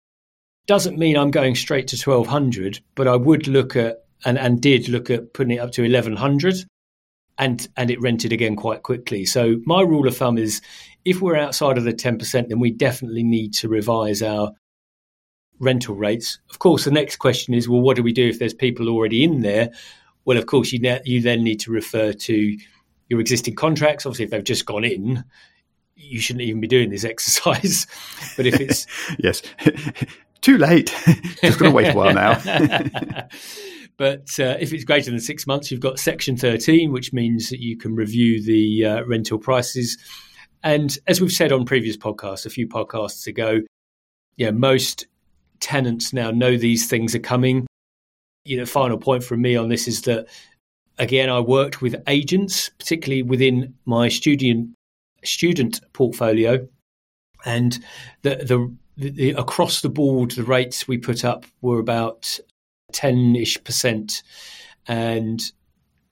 doesn't 0.66 0.98
mean 0.98 1.16
I'm 1.16 1.30
going 1.30 1.54
straight 1.54 1.88
to 1.90 2.10
1,200, 2.10 2.80
but 2.96 3.08
I 3.08 3.16
would 3.16 3.48
look 3.48 3.76
at 3.76 4.04
and, 4.26 4.38
and 4.38 4.62
did 4.62 4.90
look 4.90 5.10
at 5.10 5.34
putting 5.34 5.58
it 5.58 5.60
up 5.60 5.72
to 5.74 5.84
1,100 5.84 6.66
and 7.39 7.67
and 7.77 7.89
it 7.89 8.00
rented 8.01 8.31
again 8.31 8.55
quite 8.55 8.84
quickly. 8.84 9.25
So 9.25 9.55
my 9.65 9.81
rule 9.81 10.08
of 10.08 10.15
thumb 10.15 10.38
is 10.38 10.62
if 11.05 11.22
we're 11.22 11.38
outside 11.38 11.77
of 11.77 11.86
the 11.86 11.93
10%, 11.93 12.50
then 12.50 12.60
we 12.60 12.72
definitely 12.72 13.24
need 13.24 13.53
to 13.55 13.69
revise 13.69 14.22
our 14.22 14.51
rental 15.60 15.96
rates. 15.96 16.39
Of 16.51 16.60
course, 16.60 16.84
the 16.86 16.91
next 16.91 17.15
question 17.15 17.53
is, 17.53 17.67
well, 17.67 17.81
what 17.81 17.96
do 17.96 18.03
we 18.03 18.13
do 18.13 18.27
if 18.27 18.38
there's 18.38 18.53
people 18.53 18.89
already 18.89 19.24
in 19.24 19.41
there? 19.41 19.72
Well, 20.25 20.38
of 20.38 20.46
course, 20.46 20.72
you 20.72 20.79
ne- 20.79 21.01
you 21.05 21.22
then 21.22 21.43
need 21.43 21.62
to 21.62 21.72
refer 21.72 22.13
to 22.13 22.58
your 23.08 23.19
existing 23.19 23.55
contracts. 23.55 24.05
Obviously, 24.05 24.25
if 24.25 24.31
they've 24.31 24.43
just 24.43 24.65
gone 24.65 24.84
in, 24.84 25.24
you 25.96 26.19
shouldn't 26.19 26.43
even 26.43 26.62
be 26.62 26.67
doing 26.67 26.89
this 26.89 27.03
exercise. 27.05 27.88
but 28.36 28.46
if 28.46 28.60
it's 28.60 28.86
yes, 29.19 29.41
too 30.41 30.58
late, 30.58 30.93
just 31.41 31.58
going 31.58 31.72
to 31.72 31.75
wait 31.75 31.88
a 31.88 31.93
while 31.93 32.13
now. 32.13 33.27
But 34.00 34.39
uh, 34.39 34.56
if 34.62 34.72
it's 34.72 34.86
greater 34.86 35.12
than 35.12 35.20
six 35.20 35.46
months, 35.46 35.70
you've 35.70 35.82
got 35.82 36.00
Section 36.00 36.38
13, 36.38 36.94
which 36.94 37.12
means 37.12 37.50
that 37.50 37.60
you 37.60 37.77
can 37.77 37.96
review 37.96 38.41
the 38.41 38.86
uh, 38.86 39.03
rental 39.03 39.38
prices. 39.38 39.98
And 40.63 40.98
as 41.06 41.20
we've 41.20 41.34
said 41.34 41.51
on 41.51 41.65
previous 41.65 41.98
podcasts, 41.98 42.46
a 42.46 42.50
few 42.50 42.65
podcasts 42.65 43.27
ago, 43.27 43.60
yeah, 44.38 44.51
most 44.51 45.06
tenants 45.60 46.13
now 46.13 46.32
know 46.32 46.56
these 46.56 46.88
things 46.88 47.13
are 47.13 47.20
coming. 47.20 47.68
You 48.46 48.56
know, 48.56 48.65
final 48.65 48.98
point 48.98 49.22
from 49.22 49.41
me 49.41 49.58
on 49.58 49.68
this 49.68 49.86
is 49.86 50.03
that 50.03 50.27
again, 50.98 51.29
I 51.29 51.41
worked 51.41 51.82
with 51.82 52.01
agents, 52.08 52.70
particularly 52.79 53.22
within 53.22 53.75
my 53.86 54.08
student 54.08 54.70
student 55.25 55.82
portfolio, 55.91 56.65
and 57.46 57.77
the 58.22 58.38
the, 58.96 59.12
the, 59.12 59.32
across 59.32 59.82
the 59.82 59.89
board 59.89 60.32
the 60.32 60.44
rates 60.44 60.88
we 60.88 60.98
put 60.98 61.25
up 61.25 61.46
were 61.62 61.79
about 61.79 62.39
ten 62.91 63.36
ish 63.36 63.63
percent, 63.63 64.24
and 64.88 65.41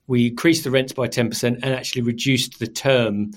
we 0.06 0.28
increased 0.28 0.64
the 0.64 0.70
rents 0.70 0.92
by 0.92 1.08
ten 1.08 1.28
percent 1.28 1.60
and 1.62 1.74
actually 1.74 2.02
reduced 2.02 2.58
the 2.58 2.66
term 2.66 3.32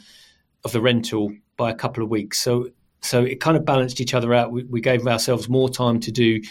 of 0.64 0.72
the 0.72 0.82
rental 0.82 1.34
by 1.58 1.70
a 1.70 1.76
couple 1.76 2.04
of 2.04 2.10
weeks. 2.10 2.40
So 2.40 2.70
so 3.02 3.24
it 3.24 3.40
kind 3.40 3.58
of 3.58 3.66
balanced 3.66 4.00
each 4.00 4.14
other 4.14 4.34
out. 4.34 4.52
We, 4.52 4.64
we 4.64 4.82
gave 4.82 5.06
ourselves 5.08 5.50
more 5.50 5.70
time 5.70 6.00
to 6.02 6.12
do 6.12 6.42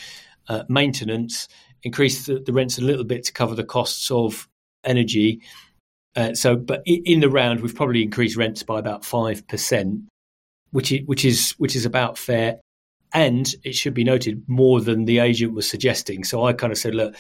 uh, 0.49 0.65
maintenance, 0.69 1.49
increased 1.83 2.27
the, 2.27 2.41
the, 2.41 2.53
rents 2.53 2.77
a 2.79 2.83
little 2.83 3.05
bit 3.05 3.25
to 3.25 3.33
cover 3.33 3.55
the 3.55 3.65
costs 3.65 4.11
of 4.11 4.49
energy. 4.83 5.43
Uh, 6.17 6.35
so, 6.35 6.57
but 6.57 6.83
in 6.87 7.21
the 7.21 7.31
round, 7.31 7.61
we've 7.61 7.75
probably 7.75 8.03
increased 8.03 8.37
rents 8.37 8.65
by 8.65 8.79
about 8.79 9.05
five 9.05 9.47
percent, 9.47 10.01
which 10.73 10.91
is 10.91 11.07
which 11.07 11.25
is 11.25 11.55
which 11.59 11.77
is 11.77 11.87
about 11.87 12.19
fair. 12.19 12.59
And 13.13 13.53
it 13.65 13.75
should 13.75 13.95
be 13.95 14.05
noted 14.05 14.43
more 14.47 14.81
than 14.81 15.05
the 15.05 15.19
agent 15.19 15.55
was 15.55 15.69
suggesting. 15.69 16.25
So 16.25 16.45
I 16.45 16.53
kind 16.53 16.73
of 16.73 16.79
said, 16.79 16.95
look, 16.95 17.15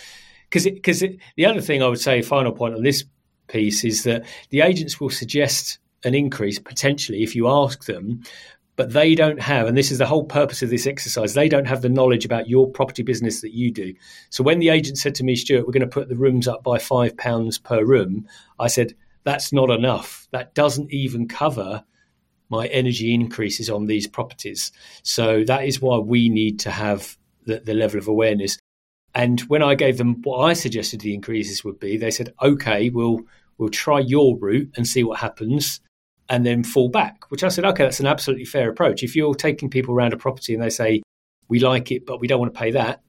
because 0.48 0.64
because 0.64 1.00
the 1.00 1.46
other 1.46 1.60
thing 1.60 1.82
I 1.82 1.88
would 1.88 2.00
say, 2.00 2.22
final 2.22 2.52
point 2.52 2.74
on 2.74 2.82
this 2.82 3.04
piece 3.48 3.84
is 3.84 4.04
that 4.04 4.24
the 4.50 4.60
agents 4.60 5.00
will 5.00 5.10
suggest 5.10 5.78
an 6.04 6.14
increase 6.14 6.58
potentially 6.58 7.22
if 7.22 7.34
you 7.34 7.48
ask 7.48 7.84
them, 7.84 8.22
but 8.76 8.92
they 8.92 9.14
don't 9.14 9.40
have, 9.40 9.66
and 9.66 9.76
this 9.76 9.90
is 9.90 9.98
the 9.98 10.06
whole 10.06 10.24
purpose 10.24 10.62
of 10.62 10.70
this 10.70 10.86
exercise, 10.86 11.34
they 11.34 11.48
don't 11.48 11.66
have 11.66 11.82
the 11.82 11.88
knowledge 11.88 12.24
about 12.24 12.48
your 12.48 12.70
property 12.70 13.02
business 13.02 13.42
that 13.42 13.52
you 13.52 13.70
do. 13.70 13.92
So 14.30 14.42
when 14.42 14.58
the 14.58 14.70
agent 14.70 14.96
said 14.96 15.14
to 15.16 15.24
me, 15.24 15.36
Stuart, 15.36 15.66
we're 15.66 15.72
going 15.72 15.82
to 15.82 15.86
put 15.86 16.08
the 16.08 16.16
rooms 16.16 16.48
up 16.48 16.62
by 16.62 16.78
five 16.78 17.16
pounds 17.16 17.58
per 17.58 17.84
room, 17.84 18.26
I 18.58 18.68
said, 18.68 18.94
that's 19.24 19.52
not 19.52 19.70
enough. 19.70 20.26
That 20.30 20.54
doesn't 20.54 20.90
even 20.92 21.28
cover 21.28 21.84
my 22.50 22.66
energy 22.66 23.14
increases 23.14 23.70
on 23.70 23.86
these 23.86 24.06
properties. 24.06 24.72
So 25.02 25.44
that 25.44 25.64
is 25.64 25.80
why 25.80 25.98
we 25.98 26.28
need 26.28 26.60
to 26.60 26.70
have 26.70 27.16
the, 27.46 27.60
the 27.60 27.74
level 27.74 27.98
of 27.98 28.08
awareness. 28.08 28.58
And 29.14 29.40
when 29.42 29.62
I 29.62 29.74
gave 29.74 29.98
them 29.98 30.20
what 30.22 30.38
I 30.38 30.52
suggested 30.52 31.00
the 31.00 31.14
increases 31.14 31.64
would 31.64 31.80
be, 31.80 31.96
they 31.96 32.10
said, 32.10 32.34
okay, 32.42 32.90
we'll 32.90 33.20
we'll 33.58 33.68
try 33.68 34.00
your 34.00 34.38
route 34.38 34.70
and 34.76 34.86
see 34.86 35.04
what 35.04 35.20
happens 35.20 35.80
and 36.28 36.46
then 36.46 36.64
fall 36.64 36.88
back, 36.88 37.30
which 37.30 37.42
I 37.44 37.48
said, 37.48 37.64
okay, 37.64 37.82
that's 37.82 38.00
an 38.00 38.06
absolutely 38.06 38.44
fair 38.46 38.70
approach. 38.70 39.02
If 39.02 39.16
you're 39.16 39.34
taking 39.34 39.68
people 39.68 39.94
around 39.94 40.12
a 40.12 40.16
property 40.16 40.54
and 40.54 40.62
they 40.62 40.70
say, 40.70 41.02
we 41.48 41.58
like 41.58 41.90
it, 41.90 42.06
but 42.06 42.20
we 42.20 42.28
don't 42.28 42.38
want 42.38 42.54
to 42.54 42.58
pay 42.58 42.70
that, 42.70 43.02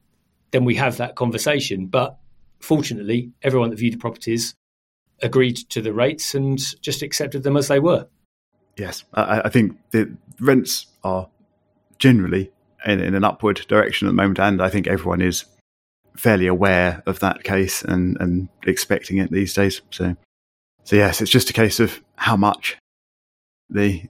then 0.49 0.65
we 0.65 0.75
have 0.75 0.97
that 0.97 1.15
conversation. 1.15 1.85
But 1.85 2.17
fortunately, 2.59 3.31
everyone 3.43 3.69
that 3.69 3.77
viewed 3.77 3.93
the 3.93 3.97
properties 3.97 4.55
agreed 5.21 5.57
to 5.69 5.81
the 5.81 5.93
rates 5.93 6.33
and 6.33 6.59
just 6.81 7.03
accepted 7.03 7.43
them 7.43 7.55
as 7.55 7.67
they 7.67 7.79
were. 7.79 8.07
Yes, 8.77 9.03
I, 9.13 9.41
I 9.45 9.49
think 9.49 9.77
the 9.91 10.15
rents 10.39 10.87
are 11.03 11.29
generally 11.99 12.51
in, 12.85 12.99
in, 12.99 13.15
an 13.15 13.23
upward 13.23 13.65
direction 13.67 14.07
at 14.07 14.11
the 14.11 14.15
moment, 14.15 14.39
and 14.39 14.61
I 14.61 14.69
think 14.69 14.87
everyone 14.87 15.21
is 15.21 15.45
fairly 16.15 16.47
aware 16.47 17.03
of 17.05 17.19
that 17.19 17.43
case 17.43 17.83
and, 17.83 18.17
and 18.19 18.49
expecting 18.65 19.17
it 19.17 19.31
these 19.31 19.53
days. 19.53 19.81
So, 19.91 20.15
so 20.83 20.95
yes, 20.95 21.21
it's 21.21 21.31
just 21.31 21.49
a 21.49 21.53
case 21.53 21.79
of 21.79 22.01
how 22.15 22.35
much 22.35 22.77
they 23.69 24.09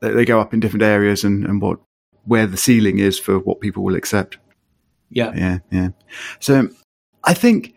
they 0.00 0.24
go 0.24 0.40
up 0.40 0.54
in 0.54 0.60
different 0.60 0.84
areas 0.84 1.24
and, 1.24 1.44
and 1.44 1.60
what 1.60 1.80
where 2.24 2.46
the 2.46 2.56
ceiling 2.56 2.98
is 2.98 3.18
for 3.18 3.38
what 3.38 3.60
people 3.60 3.82
will 3.82 3.96
accept. 3.96 4.38
Yeah, 5.10 5.32
yeah, 5.34 5.58
yeah. 5.70 5.88
So 6.40 6.68
I 7.24 7.34
think, 7.34 7.74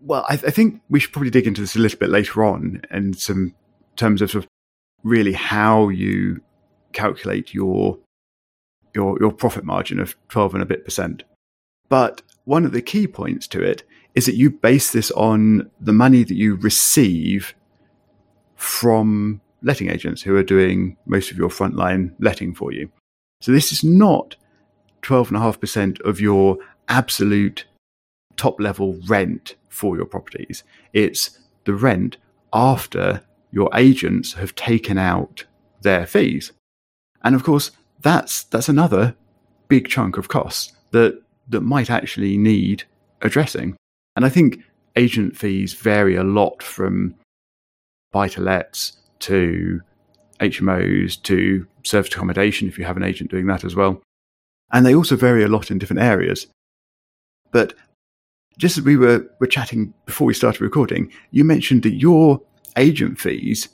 well, 0.00 0.24
I, 0.28 0.34
I 0.34 0.50
think 0.50 0.80
we 0.88 1.00
should 1.00 1.12
probably 1.12 1.30
dig 1.30 1.46
into 1.46 1.60
this 1.60 1.76
a 1.76 1.80
little 1.80 1.98
bit 1.98 2.08
later 2.08 2.44
on 2.44 2.82
in 2.90 3.12
some 3.14 3.54
terms 3.96 4.22
of, 4.22 4.30
sort 4.30 4.44
of 4.44 4.50
really 5.02 5.32
how 5.32 5.88
you 5.88 6.40
calculate 6.92 7.54
your 7.54 7.98
your 8.94 9.18
your 9.20 9.32
profit 9.32 9.64
margin 9.64 10.00
of 10.00 10.16
twelve 10.28 10.54
and 10.54 10.62
a 10.62 10.66
bit 10.66 10.84
percent. 10.84 11.24
But 11.88 12.22
one 12.44 12.64
of 12.64 12.72
the 12.72 12.82
key 12.82 13.06
points 13.06 13.46
to 13.48 13.62
it 13.62 13.82
is 14.14 14.26
that 14.26 14.34
you 14.34 14.50
base 14.50 14.92
this 14.92 15.10
on 15.12 15.70
the 15.80 15.92
money 15.92 16.24
that 16.24 16.34
you 16.34 16.56
receive 16.56 17.54
from 18.56 19.40
letting 19.62 19.88
agents 19.90 20.22
who 20.22 20.36
are 20.36 20.42
doing 20.42 20.96
most 21.06 21.30
of 21.30 21.36
your 21.36 21.48
frontline 21.48 22.12
letting 22.18 22.54
for 22.54 22.72
you. 22.72 22.90
So 23.40 23.52
this 23.52 23.72
is 23.72 23.84
not 23.84 24.36
12.5% 25.02 26.00
of 26.00 26.20
your 26.20 26.58
absolute 26.88 27.66
top 28.36 28.60
level 28.60 28.98
rent 29.06 29.54
for 29.68 29.96
your 29.96 30.06
properties. 30.06 30.64
It's 30.92 31.38
the 31.64 31.74
rent 31.74 32.16
after 32.52 33.22
your 33.50 33.70
agents 33.74 34.34
have 34.34 34.54
taken 34.54 34.98
out 34.98 35.44
their 35.82 36.06
fees. 36.06 36.52
And 37.22 37.34
of 37.34 37.44
course, 37.44 37.70
that's 38.00 38.44
that's 38.44 38.68
another 38.68 39.16
big 39.68 39.88
chunk 39.88 40.16
of 40.16 40.28
costs 40.28 40.72
that 40.90 41.20
that 41.48 41.60
might 41.60 41.90
actually 41.90 42.36
need 42.36 42.84
addressing. 43.22 43.76
And 44.16 44.24
I 44.24 44.28
think 44.28 44.60
agent 44.96 45.36
fees 45.36 45.74
vary 45.74 46.16
a 46.16 46.24
lot 46.24 46.62
from 46.62 47.14
buy 48.12 48.28
to 48.28 48.40
lets 48.40 48.92
to 49.20 49.80
HMOs 50.40 51.20
to 51.22 51.66
service 51.84 52.12
accommodation 52.12 52.68
if 52.68 52.78
you 52.78 52.84
have 52.84 52.96
an 52.96 53.02
agent 53.02 53.30
doing 53.30 53.46
that 53.46 53.64
as 53.64 53.74
well. 53.74 54.02
And 54.70 54.84
they 54.84 54.94
also 54.94 55.16
vary 55.16 55.42
a 55.42 55.48
lot 55.48 55.70
in 55.70 55.78
different 55.78 56.02
areas. 56.02 56.46
But 57.50 57.74
just 58.58 58.76
as 58.76 58.84
we 58.84 58.96
were, 58.96 59.26
were 59.40 59.46
chatting 59.46 59.94
before 60.04 60.26
we 60.26 60.34
started 60.34 60.60
recording, 60.60 61.10
you 61.30 61.44
mentioned 61.44 61.82
that 61.84 61.94
your 61.94 62.40
agent 62.78 63.18
fees 63.18 63.68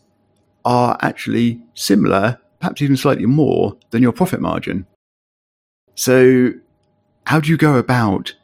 are 0.64 0.98
actually 1.00 1.60
similar, 1.74 2.40
perhaps 2.58 2.82
even 2.82 2.96
slightly 2.96 3.26
more 3.26 3.76
than 3.90 4.02
your 4.02 4.12
profit 4.12 4.40
margin. 4.40 4.86
So, 5.94 6.52
how 7.26 7.40
do 7.40 7.50
you 7.50 7.56
go 7.56 7.76
about 7.76 8.34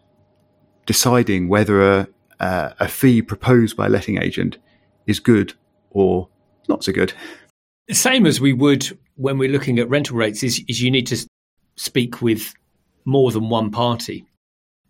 deciding 0.90 1.48
whether 1.48 1.82
a, 1.82 2.08
uh, 2.40 2.72
a 2.80 2.88
fee 2.88 3.22
proposed 3.22 3.76
by 3.76 3.86
a 3.86 3.88
letting 3.88 4.20
agent 4.20 4.58
is 5.06 5.20
good 5.20 5.54
or 5.90 6.28
not 6.68 6.82
so 6.82 6.92
good. 6.92 7.12
The 7.86 7.94
same 7.94 8.26
as 8.26 8.40
we 8.40 8.52
would 8.52 8.98
when 9.14 9.38
we're 9.38 9.50
looking 9.50 9.78
at 9.78 9.88
rental 9.88 10.16
rates 10.16 10.42
is, 10.42 10.64
is 10.66 10.82
you 10.82 10.90
need 10.90 11.06
to 11.06 11.26
speak 11.76 12.22
with 12.22 12.54
more 13.04 13.30
than 13.30 13.48
one 13.48 13.70
party. 13.70 14.24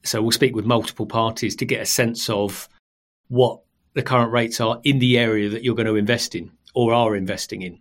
So 0.05 0.23
we'll 0.23 0.31
speak 0.31 0.57
with 0.57 0.65
multiple 0.65 1.07
parties 1.07 1.55
to 1.57 1.67
get 1.67 1.83
a 1.83 1.87
sense 1.87 2.31
of 2.31 2.67
what 3.29 3.61
the 3.95 4.03
current 4.03 4.33
rates 4.33 4.61
are 4.61 4.81
in 4.85 4.99
the 4.99 5.19
area 5.19 5.49
that 5.49 5.65
you're 5.65 5.75
going 5.75 5.87
to 5.87 5.97
invest 5.97 6.35
in 6.35 6.51
or 6.75 6.93
are 6.93 7.17
investing 7.17 7.63
in. 7.63 7.79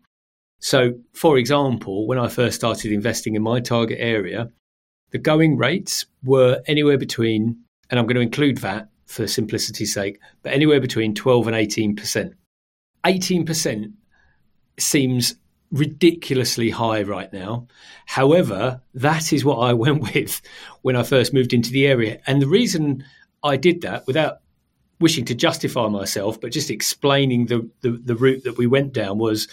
So, 0.60 0.94
for 1.14 1.38
example, 1.38 2.08
when 2.08 2.20
I 2.20 2.28
first 2.28 2.56
started 2.56 2.92
investing 2.92 3.36
in 3.36 3.42
my 3.42 3.60
target 3.60 3.98
area, 4.00 4.52
the 5.12 5.18
going 5.18 5.58
rates 5.58 6.06
were 6.24 6.62
anywhere 6.68 6.98
between, 6.98 7.64
and 7.90 8.00
I'm 8.00 8.06
going 8.06 8.16
to 8.16 8.22
include 8.22 8.58
that 8.60 8.90
for 9.06 9.26
simplicity's 9.26 9.94
sake, 9.94 10.20
but 10.44 10.54
anywhere 10.54 10.80
between 10.80 11.16
12 11.16 11.48
and 11.48 11.56
18%. 11.56 12.34
18% 13.06 13.94
seems 14.78 15.36
ridiculously 15.72 16.70
high 16.70 17.04
right 17.04 17.32
now. 17.32 17.68
However, 18.06 18.82
that 18.96 19.32
is 19.32 19.46
what 19.46 19.58
I 19.58 19.74
went 19.86 20.02
with 20.14 20.42
when 20.82 20.96
I 20.96 21.04
first 21.04 21.34
moved 21.34 21.54
into 21.54 21.72
the 21.72 21.88
area. 21.88 22.20
And 22.28 22.42
the 22.42 22.48
reason 22.48 23.04
I 23.44 23.56
did 23.58 23.82
that 23.82 24.06
without 24.08 24.40
wishing 25.00 25.26
to 25.26 25.36
justify 25.36 25.88
myself, 25.88 26.40
but 26.40 26.52
just 26.52 26.70
explaining 26.70 27.46
the, 27.46 27.70
the, 27.82 27.92
the 28.04 28.16
route 28.16 28.44
that 28.44 28.58
we 28.58 28.68
went 28.68 28.94
down 28.94 29.18
was 29.18 29.48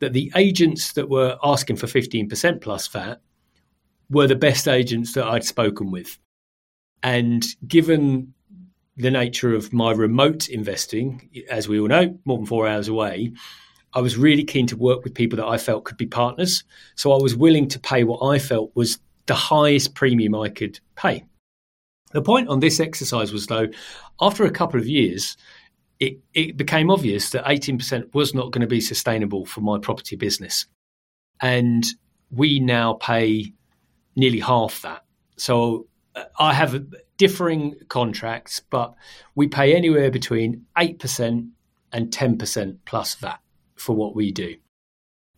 that 0.00 0.12
the 0.12 0.32
agents 0.36 0.92
that 0.94 1.08
were 1.08 1.38
asking 1.42 1.76
for 1.76 1.86
15% 1.86 2.60
plus 2.60 2.88
VAT 2.88 3.20
were 4.10 4.26
the 4.26 4.36
best 4.36 4.68
agents 4.68 5.14
that 5.14 5.26
I'd 5.26 5.44
spoken 5.44 5.90
with. 5.90 6.18
And 7.02 7.44
given 7.66 8.34
the 8.96 9.10
nature 9.10 9.54
of 9.54 9.72
my 9.72 9.92
remote 9.92 10.48
investing, 10.48 11.30
as 11.48 11.68
we 11.68 11.80
all 11.80 11.88
know, 11.88 12.18
more 12.24 12.36
than 12.36 12.46
four 12.46 12.68
hours 12.68 12.88
away, 12.88 13.32
I 13.94 14.00
was 14.00 14.16
really 14.16 14.44
keen 14.44 14.66
to 14.68 14.76
work 14.76 15.04
with 15.04 15.14
people 15.14 15.36
that 15.36 15.46
I 15.46 15.58
felt 15.58 15.84
could 15.84 15.96
be 15.96 16.06
partners. 16.06 16.64
So 16.94 17.12
I 17.12 17.22
was 17.22 17.36
willing 17.36 17.68
to 17.68 17.80
pay 17.80 18.04
what 18.04 18.26
I 18.26 18.38
felt 18.38 18.70
was 18.74 18.98
the 19.26 19.34
highest 19.34 19.94
premium 19.94 20.34
I 20.34 20.48
could 20.48 20.80
pay. 20.96 21.24
The 22.12 22.22
point 22.22 22.48
on 22.48 22.60
this 22.60 22.80
exercise 22.80 23.32
was, 23.32 23.46
though, 23.46 23.68
after 24.20 24.44
a 24.44 24.50
couple 24.50 24.78
of 24.78 24.86
years, 24.86 25.36
it, 25.98 26.18
it 26.34 26.56
became 26.56 26.90
obvious 26.90 27.30
that 27.30 27.44
18% 27.44 28.12
was 28.14 28.34
not 28.34 28.50
going 28.50 28.60
to 28.60 28.66
be 28.66 28.80
sustainable 28.80 29.46
for 29.46 29.60
my 29.60 29.78
property 29.78 30.16
business. 30.16 30.66
And 31.40 31.84
we 32.30 32.60
now 32.60 32.94
pay 32.94 33.52
nearly 34.16 34.40
half 34.40 34.82
that. 34.82 35.04
So 35.36 35.86
uh, 36.14 36.24
I 36.38 36.54
have 36.54 36.84
differing 37.16 37.76
contracts, 37.88 38.60
but 38.68 38.94
we 39.34 39.46
pay 39.48 39.74
anywhere 39.74 40.10
between 40.10 40.66
8% 40.76 41.50
and 41.92 42.10
10% 42.10 42.78
plus 42.84 43.14
VAT 43.14 43.38
for 43.76 43.94
what 43.94 44.16
we 44.16 44.32
do, 44.32 44.56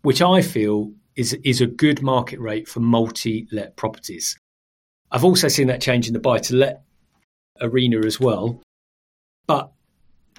which 0.03 0.23
I 0.23 0.41
feel 0.41 0.93
is, 1.17 1.35
is 1.45 1.61
a 1.61 1.67
good 1.67 2.03
market 2.03 2.41
rate 2.41 2.69
for 2.69 2.81
multi 2.81 3.47
let 3.53 3.77
properties. 3.77 4.39
I've 5.15 5.25
also 5.25 5.47
seen 5.47 5.69
that 5.69 5.81
change 5.81 6.09
in 6.09 6.13
the 6.13 6.19
buy 6.19 6.39
to 6.39 6.57
let 6.57 6.83
arena 7.61 8.05
as 8.05 8.19
well. 8.19 8.61
But 9.47 9.71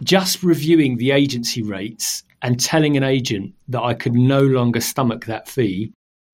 just 0.03 0.43
reviewing 0.43 0.97
the 0.97 1.11
agency 1.11 1.61
rates 1.61 2.23
and 2.41 2.59
telling 2.59 2.97
an 2.97 3.03
agent 3.03 3.53
that 3.69 3.81
I 3.81 3.93
could 3.93 4.15
no 4.15 4.41
longer 4.41 4.81
stomach 4.81 5.25
that 5.25 5.47
fee 5.47 5.93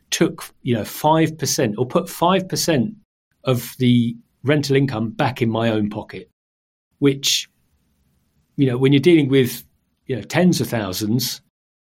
took, 0.10 0.52
you 0.64 0.74
know, 0.74 0.82
5% 0.82 1.76
or 1.78 1.86
put 1.86 2.06
5% 2.06 2.96
of 3.44 3.76
the 3.78 4.18
rental 4.44 4.76
income 4.76 5.12
back 5.12 5.44
in 5.44 5.50
my 5.50 5.70
own 5.70 5.92
pocket, 5.92 6.28
which, 6.98 7.48
you 8.56 8.66
know, 8.66 8.78
when 8.78 8.92
you're 8.92 9.00
dealing 9.00 9.30
with, 9.30 9.64
you 10.08 10.16
know, 10.16 10.24
tens 10.24 10.60
of 10.60 10.68
thousands 10.68 11.42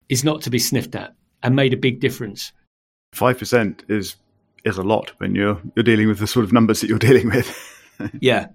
is 0.10 0.24
not 0.24 0.44
to 0.44 0.52
be 0.52 0.60
sniffed 0.60 0.94
at 0.94 1.16
and 1.42 1.56
made 1.56 1.74
a 1.74 1.78
big 1.78 2.00
difference. 2.00 2.54
5% 3.16 3.90
is 3.90 4.16
is 4.66 4.78
a 4.78 4.84
lot 4.84 5.12
when 5.20 5.36
you're 5.36 5.62
you're 5.76 5.84
dealing 5.84 6.08
with 6.08 6.20
the 6.20 6.28
sort 6.28 6.44
of 6.44 6.52
numbers 6.52 6.82
that 6.82 6.90
you're 6.90 7.00
dealing 7.10 7.30
with. 7.30 7.58
yeah. 8.20 8.48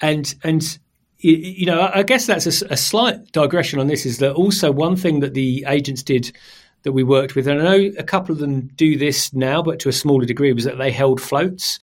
And 0.00 0.34
and 0.42 0.78
you 1.18 1.64
know, 1.64 1.90
I 1.94 2.02
guess 2.02 2.26
that's 2.26 2.62
a, 2.62 2.66
a, 2.72 2.76
slight 2.76 3.32
digression 3.32 3.78
on 3.78 3.86
this. 3.86 4.04
Is 4.04 4.18
that 4.18 4.34
also 4.34 4.70
one 4.70 4.94
thing 4.94 5.20
that 5.20 5.32
the 5.32 5.64
agents 5.66 6.02
did 6.02 6.36
that 6.82 6.92
we 6.92 7.02
worked 7.02 7.34
with, 7.34 7.48
and 7.48 7.60
I 7.60 7.64
know 7.64 7.92
a 7.98 8.02
couple 8.02 8.32
of 8.32 8.40
them 8.40 8.66
do 8.74 8.98
this 8.98 9.32
now, 9.32 9.62
but 9.62 9.78
to 9.80 9.88
a 9.88 9.92
smaller 9.92 10.26
degree, 10.26 10.52
was 10.52 10.64
that 10.64 10.76
they 10.76 10.90
held 10.90 11.22
floats. 11.22 11.80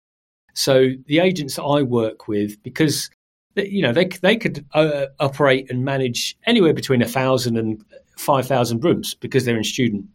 So 0.56 0.90
the 1.06 1.20
agents 1.20 1.56
that 1.56 1.64
I 1.64 1.84
work 1.84 2.28
with, 2.28 2.62
because 2.64 3.10
you 3.56 3.82
know 3.82 3.94
they 3.94 4.06
they 4.22 4.36
could 4.36 4.66
uh, 4.74 5.06
operate 5.22 5.72
and 5.72 5.86
manage 5.86 6.36
anywhere 6.46 6.74
between 6.74 7.02
a 7.02 7.08
thousand 7.08 7.58
and 7.58 7.82
five 8.18 8.46
thousand 8.46 8.84
rooms 8.84 9.14
because 9.14 9.46
they're 9.46 9.58
in 9.58 9.64
student 9.64 10.06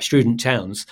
student 0.00 0.38
towns, 0.38 0.86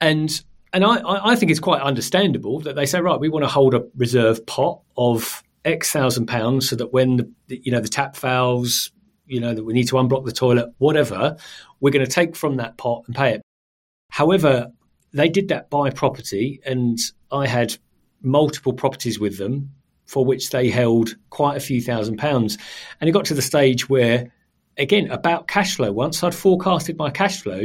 and 0.00 0.42
and 0.76 0.84
I, 0.84 1.30
I 1.30 1.36
think 1.36 1.50
it's 1.50 1.58
quite 1.58 1.80
understandable 1.80 2.60
that 2.60 2.76
they 2.76 2.84
say 2.84 3.00
right, 3.00 3.18
we 3.18 3.30
want 3.30 3.44
to 3.44 3.48
hold 3.48 3.72
a 3.72 3.82
reserve 3.96 4.44
pot 4.44 4.82
of 4.98 5.42
X 5.64 5.90
thousand 5.90 6.26
pounds 6.26 6.68
so 6.68 6.76
that 6.76 6.92
when 6.92 7.34
the, 7.46 7.62
you 7.64 7.72
know 7.72 7.80
the 7.80 7.88
tap 7.88 8.14
fails, 8.14 8.90
you 9.24 9.40
know 9.40 9.54
that 9.54 9.64
we 9.64 9.72
need 9.72 9.88
to 9.88 9.94
unblock 9.94 10.26
the 10.26 10.32
toilet, 10.32 10.70
whatever, 10.76 11.38
we're 11.80 11.92
going 11.92 12.04
to 12.04 12.10
take 12.10 12.36
from 12.36 12.56
that 12.56 12.76
pot 12.76 13.04
and 13.06 13.16
pay 13.16 13.32
it. 13.32 13.42
However, 14.10 14.70
they 15.14 15.30
did 15.30 15.48
that 15.48 15.70
by 15.70 15.88
property, 15.88 16.60
and 16.66 16.98
I 17.32 17.46
had 17.46 17.78
multiple 18.20 18.74
properties 18.74 19.18
with 19.18 19.38
them 19.38 19.70
for 20.04 20.26
which 20.26 20.50
they 20.50 20.68
held 20.68 21.16
quite 21.30 21.56
a 21.56 21.60
few 21.60 21.80
thousand 21.80 22.18
pounds, 22.18 22.58
and 23.00 23.08
it 23.08 23.12
got 23.12 23.24
to 23.24 23.34
the 23.34 23.40
stage 23.40 23.88
where, 23.88 24.30
again, 24.76 25.10
about 25.10 25.48
cash 25.48 25.76
flow. 25.76 25.90
Once 25.90 26.22
I'd 26.22 26.34
forecasted 26.34 26.98
my 26.98 27.08
cash 27.08 27.40
flow, 27.40 27.62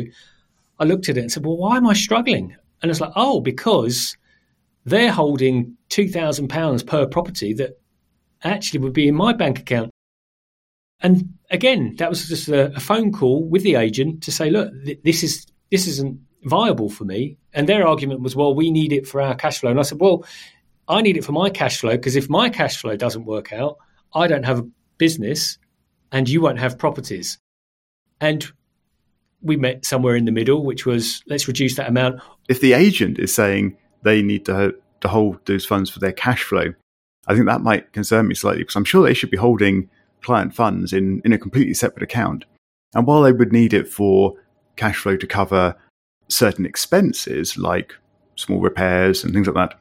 I 0.79 0.85
looked 0.85 1.09
at 1.09 1.17
it 1.17 1.21
and 1.21 1.31
said, 1.31 1.45
"Well, 1.45 1.57
why 1.57 1.75
am 1.75 1.85
I 1.85 1.93
struggling?" 1.93 2.55
And 2.81 2.91
it's 2.91 3.01
like, 3.01 3.13
"Oh, 3.15 3.39
because." 3.39 4.17
They're 4.83 5.11
holding 5.11 5.77
two 5.89 6.09
thousand 6.09 6.47
pounds 6.47 6.81
per 6.81 7.05
property 7.05 7.53
that 7.53 7.79
actually 8.43 8.79
would 8.79 8.93
be 8.93 9.07
in 9.07 9.13
my 9.13 9.31
bank 9.31 9.59
account. 9.59 9.91
And 11.01 11.37
again, 11.51 11.95
that 11.97 12.09
was 12.09 12.27
just 12.27 12.47
a, 12.47 12.75
a 12.75 12.79
phone 12.79 13.11
call 13.11 13.43
with 13.47 13.61
the 13.61 13.75
agent 13.75 14.23
to 14.23 14.31
say, 14.31 14.49
look, 14.49 14.71
th- 14.85 14.99
this 15.03 15.21
is 15.21 15.45
this 15.69 15.87
isn't 15.87 16.19
viable 16.45 16.89
for 16.89 17.05
me. 17.05 17.37
And 17.53 17.69
their 17.69 17.87
argument 17.87 18.21
was, 18.21 18.35
well, 18.35 18.55
we 18.55 18.71
need 18.71 18.91
it 18.91 19.07
for 19.07 19.21
our 19.21 19.35
cash 19.35 19.59
flow. 19.59 19.69
And 19.69 19.79
I 19.79 19.83
said, 19.83 19.99
well, 19.99 20.25
I 20.87 21.03
need 21.03 21.17
it 21.17 21.25
for 21.25 21.31
my 21.31 21.51
cash 21.51 21.79
flow 21.79 21.91
because 21.91 22.15
if 22.15 22.27
my 22.27 22.49
cash 22.49 22.77
flow 22.77 22.95
doesn't 22.95 23.25
work 23.25 23.53
out, 23.53 23.77
I 24.15 24.25
don't 24.25 24.45
have 24.45 24.59
a 24.59 24.69
business 24.97 25.59
and 26.11 26.27
you 26.27 26.41
won't 26.41 26.59
have 26.59 26.79
properties. 26.79 27.37
And 28.19 28.45
we 29.43 29.57
met 29.57 29.85
somewhere 29.85 30.15
in 30.15 30.25
the 30.25 30.31
middle, 30.31 30.63
which 30.65 30.85
was 30.85 31.23
let's 31.27 31.47
reduce 31.47 31.75
that 31.75 31.89
amount. 31.89 32.21
If 32.51 32.59
the 32.59 32.73
agent 32.73 33.17
is 33.17 33.33
saying 33.33 33.77
they 34.03 34.21
need 34.21 34.43
to, 34.47 34.75
to 34.99 35.07
hold 35.07 35.39
those 35.45 35.65
funds 35.65 35.89
for 35.89 35.99
their 35.99 36.11
cash 36.11 36.43
flow, 36.43 36.73
I 37.25 37.33
think 37.33 37.45
that 37.45 37.61
might 37.61 37.93
concern 37.93 38.27
me 38.27 38.35
slightly 38.35 38.63
because 38.63 38.75
I'm 38.75 38.83
sure 38.83 39.07
they 39.07 39.13
should 39.13 39.31
be 39.31 39.37
holding 39.37 39.89
client 40.21 40.53
funds 40.53 40.91
in, 40.91 41.21
in 41.23 41.31
a 41.31 41.37
completely 41.37 41.73
separate 41.73 42.03
account. 42.03 42.43
And 42.93 43.07
while 43.07 43.21
they 43.21 43.31
would 43.31 43.53
need 43.53 43.73
it 43.73 43.87
for 43.87 44.35
cash 44.75 44.97
flow 44.97 45.15
to 45.15 45.25
cover 45.25 45.77
certain 46.27 46.65
expenses 46.65 47.57
like 47.57 47.95
small 48.35 48.59
repairs 48.59 49.23
and 49.23 49.33
things 49.33 49.47
like 49.47 49.55
that, 49.55 49.79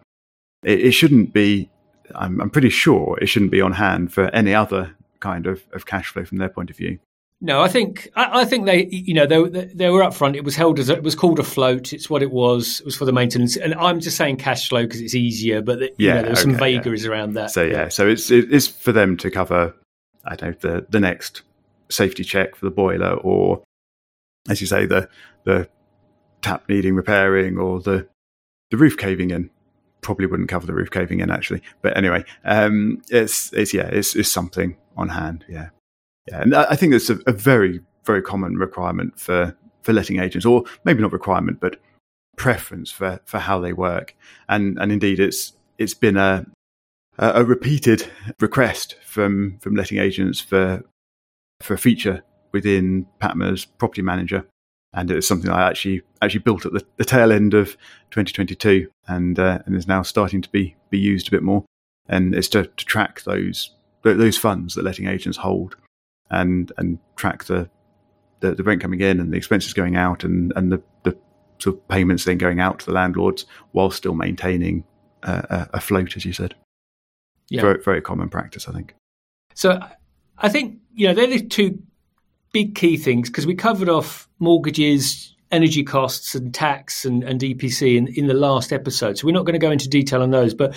it, 0.62 0.78
it 0.78 0.92
shouldn't 0.92 1.32
be, 1.32 1.68
I'm, 2.14 2.40
I'm 2.40 2.50
pretty 2.50 2.70
sure 2.70 3.18
it 3.20 3.26
shouldn't 3.26 3.50
be 3.50 3.60
on 3.60 3.72
hand 3.72 4.12
for 4.12 4.26
any 4.28 4.54
other 4.54 4.94
kind 5.18 5.48
of, 5.48 5.64
of 5.72 5.86
cash 5.86 6.10
flow 6.10 6.24
from 6.24 6.38
their 6.38 6.48
point 6.48 6.70
of 6.70 6.76
view. 6.76 7.00
No, 7.42 7.62
I 7.62 7.68
think 7.68 8.10
I, 8.16 8.40
I, 8.40 8.44
think 8.44 8.66
they, 8.66 8.86
you 8.86 9.14
know, 9.14 9.24
they, 9.24 9.64
they 9.64 9.88
were 9.88 10.02
upfront. 10.02 10.36
It 10.36 10.44
was 10.44 10.56
held 10.56 10.78
as 10.78 10.90
a, 10.90 10.94
it 10.94 11.02
was 11.02 11.14
called 11.14 11.38
a 11.38 11.42
float. 11.42 11.94
It's 11.94 12.10
what 12.10 12.22
it 12.22 12.30
was. 12.30 12.80
It 12.80 12.84
was 12.84 12.96
for 12.96 13.06
the 13.06 13.12
maintenance, 13.12 13.56
and 13.56 13.72
I'm 13.74 14.00
just 14.00 14.18
saying 14.18 14.36
cash 14.36 14.68
flow 14.68 14.82
because 14.82 15.00
it's 15.00 15.14
easier. 15.14 15.62
But 15.62 15.78
the, 15.78 15.94
yeah, 15.96 16.14
know, 16.14 16.22
there 16.22 16.30
were 16.32 16.36
some 16.36 16.54
vagaries 16.54 17.04
yeah. 17.04 17.10
around 17.10 17.34
that. 17.34 17.50
So 17.50 17.62
yeah, 17.62 17.88
so 17.88 18.06
it's 18.06 18.30
it's 18.30 18.66
for 18.66 18.92
them 18.92 19.16
to 19.18 19.30
cover, 19.30 19.74
I 20.26 20.36
don't 20.36 20.62
know, 20.62 20.70
the 20.70 20.86
the 20.90 21.00
next 21.00 21.40
safety 21.90 22.24
check 22.24 22.56
for 22.56 22.66
the 22.66 22.70
boiler, 22.70 23.14
or 23.14 23.62
as 24.50 24.60
you 24.60 24.66
say, 24.66 24.84
the 24.84 25.08
the 25.44 25.66
tap 26.42 26.68
needing 26.68 26.94
repairing, 26.94 27.56
or 27.56 27.80
the 27.80 28.06
the 28.70 28.76
roof 28.76 28.98
caving 28.98 29.30
in. 29.30 29.48
Probably 30.02 30.26
wouldn't 30.26 30.48
cover 30.48 30.66
the 30.66 30.74
roof 30.74 30.90
caving 30.90 31.20
in 31.20 31.30
actually, 31.30 31.62
but 31.80 31.96
anyway, 31.96 32.24
um, 32.44 33.02
it's 33.08 33.50
it's 33.54 33.72
yeah, 33.72 33.86
it's, 33.86 34.14
it's 34.14 34.30
something 34.30 34.76
on 34.96 35.10
hand. 35.10 35.44
Yeah. 35.48 35.70
Yeah, 36.30 36.42
and 36.42 36.54
I 36.54 36.76
think 36.76 36.94
it's 36.94 37.10
a, 37.10 37.18
a 37.26 37.32
very, 37.32 37.80
very 38.04 38.22
common 38.22 38.56
requirement 38.56 39.18
for, 39.18 39.56
for 39.82 39.92
letting 39.92 40.20
agents, 40.20 40.46
or 40.46 40.64
maybe 40.84 41.02
not 41.02 41.12
requirement, 41.12 41.60
but 41.60 41.80
preference 42.36 42.90
for, 42.90 43.20
for 43.26 43.38
how 43.38 43.60
they 43.60 43.72
work. 43.72 44.16
And 44.48 44.78
and 44.78 44.90
indeed, 44.90 45.20
it's 45.20 45.52
it's 45.78 45.94
been 45.94 46.16
a 46.16 46.46
a 47.18 47.44
repeated 47.44 48.06
request 48.40 48.96
from 49.04 49.58
from 49.60 49.74
letting 49.74 49.98
agents 49.98 50.40
for 50.40 50.82
for 51.60 51.74
a 51.74 51.78
feature 51.78 52.22
within 52.52 53.06
Patma's 53.18 53.64
property 53.66 54.02
manager, 54.02 54.46
and 54.94 55.10
it 55.10 55.16
was 55.16 55.28
something 55.28 55.50
I 55.50 55.68
actually 55.68 56.02
actually 56.22 56.40
built 56.40 56.64
at 56.64 56.72
the, 56.72 56.84
the 56.96 57.04
tail 57.04 57.30
end 57.32 57.52
of 57.52 57.72
2022, 58.10 58.88
and 59.06 59.38
uh, 59.38 59.58
and 59.66 59.76
is 59.76 59.86
now 59.86 60.02
starting 60.02 60.40
to 60.40 60.48
be 60.50 60.76
be 60.88 60.98
used 60.98 61.28
a 61.28 61.32
bit 61.32 61.42
more. 61.42 61.64
And 62.08 62.34
it's 62.34 62.48
to, 62.48 62.64
to 62.64 62.84
track 62.86 63.22
those 63.22 63.74
those 64.02 64.38
funds 64.38 64.74
that 64.74 64.84
letting 64.84 65.06
agents 65.06 65.36
hold 65.36 65.76
and 66.30 66.72
and 66.76 66.98
track 67.16 67.44
the, 67.44 67.68
the, 68.40 68.54
the 68.54 68.62
rent 68.62 68.80
coming 68.80 69.00
in 69.00 69.20
and 69.20 69.32
the 69.32 69.36
expenses 69.36 69.72
going 69.72 69.96
out 69.96 70.24
and 70.24 70.52
and 70.56 70.72
the, 70.72 70.82
the 71.02 71.16
sort 71.58 71.76
of 71.76 71.88
payments 71.88 72.24
then 72.24 72.38
going 72.38 72.60
out 72.60 72.78
to 72.80 72.86
the 72.86 72.92
landlords 72.92 73.46
while 73.72 73.90
still 73.90 74.14
maintaining 74.14 74.84
uh, 75.22 75.42
a, 75.50 75.68
a 75.74 75.80
float, 75.80 76.16
as 76.16 76.24
you 76.24 76.32
said. 76.32 76.54
Yeah. 77.48 77.62
Very, 77.62 77.82
very 77.82 78.00
common 78.00 78.28
practice, 78.28 78.68
I 78.68 78.72
think. 78.72 78.94
So 79.54 79.80
I 80.38 80.48
think 80.48 80.78
you 80.94 81.08
know 81.08 81.14
they're 81.14 81.26
the 81.26 81.40
two 81.40 81.82
big 82.52 82.74
key 82.74 82.96
things 82.96 83.28
because 83.28 83.46
we 83.46 83.54
covered 83.54 83.88
off 83.88 84.28
mortgages, 84.38 85.34
energy 85.50 85.82
costs, 85.82 86.34
and 86.34 86.54
tax 86.54 87.04
and, 87.04 87.22
and 87.22 87.40
EPC 87.40 87.96
in, 87.96 88.08
in 88.08 88.26
the 88.26 88.34
last 88.34 88.72
episode. 88.72 89.18
So 89.18 89.26
we're 89.26 89.32
not 89.32 89.44
going 89.44 89.54
to 89.54 89.66
go 89.66 89.70
into 89.70 89.88
detail 89.88 90.22
on 90.22 90.30
those, 90.30 90.54
but 90.54 90.74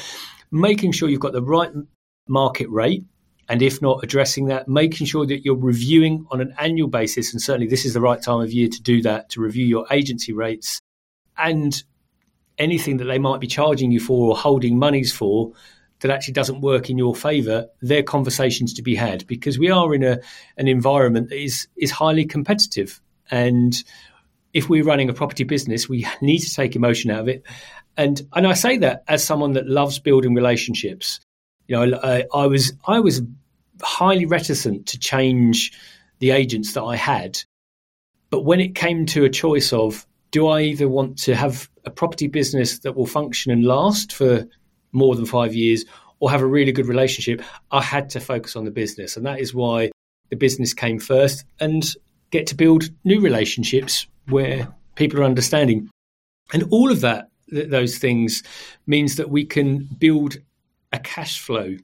making 0.52 0.92
sure 0.92 1.10
you've 1.10 1.20
got 1.20 1.34
the 1.34 1.44
right 1.44 1.72
market 2.28 2.70
rate 2.70 3.04
and 3.50 3.62
if 3.62 3.82
not 3.82 4.04
addressing 4.04 4.46
that, 4.46 4.68
making 4.68 5.08
sure 5.08 5.26
that 5.26 5.44
you're 5.44 5.56
reviewing 5.56 6.26
on 6.32 6.42
an 6.42 6.54
annual 6.60 6.88
basis, 6.88 7.34
and 7.34 7.42
certainly 7.42 7.68
this 7.68 7.86
is 7.86 7.94
the 7.94 8.02
right 8.02 8.22
time 8.22 8.42
of 8.42 8.52
year 8.52 8.70
to 8.70 8.82
do 8.82 9.02
that, 9.02 9.30
to 9.30 9.42
review 9.42 9.66
your 9.66 9.86
agency 9.92 10.34
rates 10.34 10.80
and 11.38 11.84
anything 12.58 12.98
that 12.98 13.06
they 13.06 13.20
might 13.20 13.40
be 13.40 13.48
charging 13.48 13.92
you 13.92 14.00
for 14.00 14.30
or 14.30 14.38
holding 14.38 14.78
monies 14.78 15.12
for 15.12 15.52
that 16.00 16.12
actually 16.12 16.34
doesn't 16.34 16.62
work 16.62 16.90
in 16.90 16.98
your 16.98 17.16
favour, 17.16 17.68
they're 17.82 18.04
conversations 18.04 18.74
to 18.74 18.82
be 18.82 18.94
had 18.94 19.26
because 19.26 19.58
we 19.58 19.70
are 19.70 19.94
in 19.96 20.04
a 20.04 20.20
an 20.58 20.68
environment 20.68 21.30
that 21.30 21.42
is 21.42 21.68
is 21.78 21.92
highly 21.92 22.26
competitive. 22.26 23.02
And 23.32 23.74
if 24.54 24.70
we're 24.70 24.84
running 24.84 25.10
a 25.10 25.14
property 25.14 25.46
business, 25.46 25.90
we 25.90 26.06
need 26.22 26.40
to 26.40 26.54
take 26.54 26.76
emotion 26.76 27.10
out 27.10 27.22
of 27.22 27.28
it. 27.30 27.44
And 27.98 28.22
and 28.34 28.46
I 28.46 28.54
say 28.54 28.78
that 28.80 29.04
as 29.08 29.24
someone 29.24 29.54
that 29.54 29.68
loves 29.68 30.00
building 30.00 30.36
relationships. 30.36 31.20
You 31.68 31.86
know, 31.86 32.00
I, 32.04 32.26
I 32.34 32.48
was 32.48 32.74
I 32.88 33.00
was 33.00 33.22
highly 33.82 34.26
reticent 34.26 34.88
to 34.88 35.00
change 35.00 35.72
the 36.20 36.32
agents 36.32 36.74
that 36.74 36.84
I 36.84 36.96
had, 36.96 37.40
but 38.30 38.46
when 38.46 38.60
it 38.60 38.76
came 38.76 39.06
to 39.08 39.26
a 39.26 39.30
choice 39.30 39.74
of 39.74 40.06
do 40.32 40.48
I 40.48 40.62
either 40.62 40.90
want 40.90 41.18
to 41.20 41.36
have 41.36 41.70
a 41.86 41.92
property 41.92 42.28
business 42.28 42.80
that 42.80 42.96
will 42.96 43.06
function 43.06 43.52
and 43.52 43.64
last 43.64 44.14
for 44.14 44.46
more 44.92 45.16
than 45.16 45.26
five 45.26 45.54
years, 45.54 45.86
or 46.20 46.32
have 46.32 46.42
a 46.42 46.46
really 46.46 46.72
good 46.72 46.88
relationship, 46.88 47.42
I 47.72 47.82
had 47.82 48.10
to 48.12 48.20
focus 48.20 48.56
on 48.56 48.66
the 48.66 48.72
business, 48.72 49.18
and 49.18 49.26
that 49.26 49.40
is 49.40 49.54
why 49.54 49.92
the 50.30 50.36
business 50.36 50.74
came 50.74 51.00
first, 51.00 51.46
and 51.60 51.86
get 52.32 52.48
to 52.48 52.56
build 52.56 52.90
new 53.04 53.22
relationships 53.22 54.08
where 54.28 54.68
people 54.96 55.20
are 55.20 55.26
understanding, 55.26 55.90
and 56.54 56.64
all 56.72 56.92
of 56.92 57.02
that 57.02 57.30
those 57.52 57.98
things 57.98 58.42
means 58.88 59.16
that 59.18 59.30
we 59.30 59.46
can 59.46 59.88
build 60.00 60.38
a 60.94 61.00
cash 61.00 61.40
flow. 61.40 61.76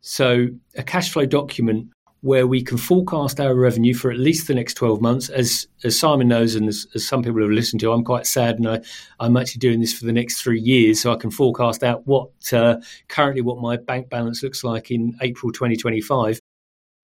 So, 0.00 0.48
a 0.76 0.82
cash 0.82 1.10
flow 1.10 1.24
document 1.24 1.88
where 2.20 2.46
we 2.46 2.62
can 2.62 2.76
forecast 2.76 3.38
our 3.38 3.54
revenue 3.54 3.94
for 3.94 4.10
at 4.10 4.18
least 4.18 4.48
the 4.48 4.54
next 4.54 4.74
12 4.74 5.00
months. 5.00 5.28
As, 5.28 5.68
as 5.84 5.98
Simon 5.98 6.28
knows, 6.28 6.54
and 6.54 6.68
as, 6.68 6.86
as 6.94 7.06
some 7.06 7.22
people 7.22 7.40
have 7.40 7.50
listened 7.50 7.80
to, 7.80 7.92
I'm 7.92 8.04
quite 8.04 8.26
sad 8.26 8.56
and 8.56 8.68
I, 8.68 8.80
I'm 9.20 9.36
actually 9.36 9.60
doing 9.60 9.80
this 9.80 9.96
for 9.96 10.06
the 10.06 10.12
next 10.12 10.42
three 10.42 10.60
years. 10.60 11.00
So 11.00 11.12
I 11.12 11.16
can 11.16 11.30
forecast 11.30 11.84
out 11.84 12.06
what 12.06 12.30
uh, 12.52 12.76
currently 13.08 13.42
what 13.42 13.58
my 13.60 13.76
bank 13.76 14.08
balance 14.08 14.42
looks 14.42 14.64
like 14.64 14.90
in 14.90 15.16
April 15.20 15.52
2025. 15.52 16.40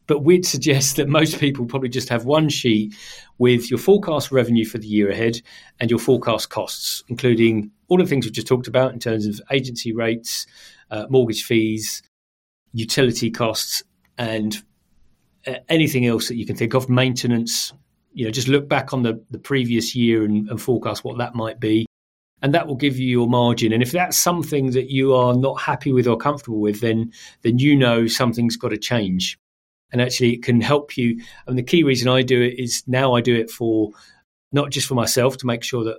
But 0.07 0.21
we'd 0.21 0.47
suggest 0.47 0.97
that 0.97 1.09
most 1.09 1.39
people 1.39 1.67
probably 1.67 1.89
just 1.89 2.09
have 2.09 2.25
one 2.25 2.49
sheet 2.49 2.95
with 3.39 3.71
your 3.71 3.79
forecast 3.79 4.33
revenue 4.33 4.65
for 4.65 4.79
the 4.79 4.87
year 4.87 5.11
ahead 5.11 5.41
and 5.81 5.91
your 5.91 5.99
forecast 5.99 6.51
costs, 6.51 7.05
including 7.09 7.71
all 7.89 7.99
the 7.99 8.07
things 8.07 8.25
we've 8.25 8.33
just 8.33 8.47
talked 8.47 8.69
about 8.69 8.93
in 8.93 8.99
terms 8.99 9.27
of 9.27 9.41
agency 9.51 9.93
rates, 9.93 10.47
uh, 10.91 11.07
mortgage 11.09 11.45
fees, 11.45 12.03
utility 12.73 13.31
costs, 13.31 13.83
and 14.19 14.63
uh, 15.47 15.55
anything 15.69 16.07
else 16.07 16.29
that 16.29 16.37
you 16.37 16.47
can 16.47 16.57
think 16.57 16.75
of, 16.75 16.89
maintenance. 16.89 17.73
You 18.13 18.27
know, 18.27 18.31
just 18.31 18.49
look 18.49 18.69
back 18.69 18.93
on 18.93 19.03
the, 19.03 19.23
the 19.31 19.39
previous 19.39 19.95
year 19.95 20.25
and, 20.25 20.49
and 20.49 20.61
forecast 20.61 21.05
what 21.05 21.19
that 21.19 21.35
might 21.35 21.61
be 21.61 21.87
and 22.43 22.53
that 22.55 22.67
will 22.67 22.75
give 22.75 22.99
you 22.99 23.09
your 23.09 23.29
margin. 23.29 23.73
And 23.73 23.83
if 23.83 23.93
that's 23.93 24.17
something 24.17 24.73
that 24.73 24.91
you 24.91 25.15
are 25.15 25.35
not 25.35 25.61
happy 25.61 25.93
with 25.93 26.07
or 26.07 26.17
comfortable 26.17 26.61
with, 26.61 26.81
then 26.81 27.13
then 27.43 27.59
you 27.59 27.77
know 27.77 28.07
something's 28.07 28.57
got 28.57 28.71
to 28.71 28.79
change. 28.79 29.39
And 29.93 30.01
actually, 30.01 30.33
it 30.33 30.43
can 30.43 30.61
help 30.61 30.97
you. 30.97 31.23
And 31.47 31.57
the 31.57 31.63
key 31.63 31.83
reason 31.83 32.09
I 32.09 32.23
do 32.23 32.41
it 32.41 32.59
is 32.59 32.83
now 32.87 33.15
I 33.15 33.21
do 33.21 33.35
it 33.35 33.51
for 33.51 33.91
not 34.51 34.71
just 34.71 34.87
for 34.87 34.95
myself 34.95 35.37
to 35.39 35.47
make 35.47 35.63
sure 35.63 35.85
that 35.85 35.99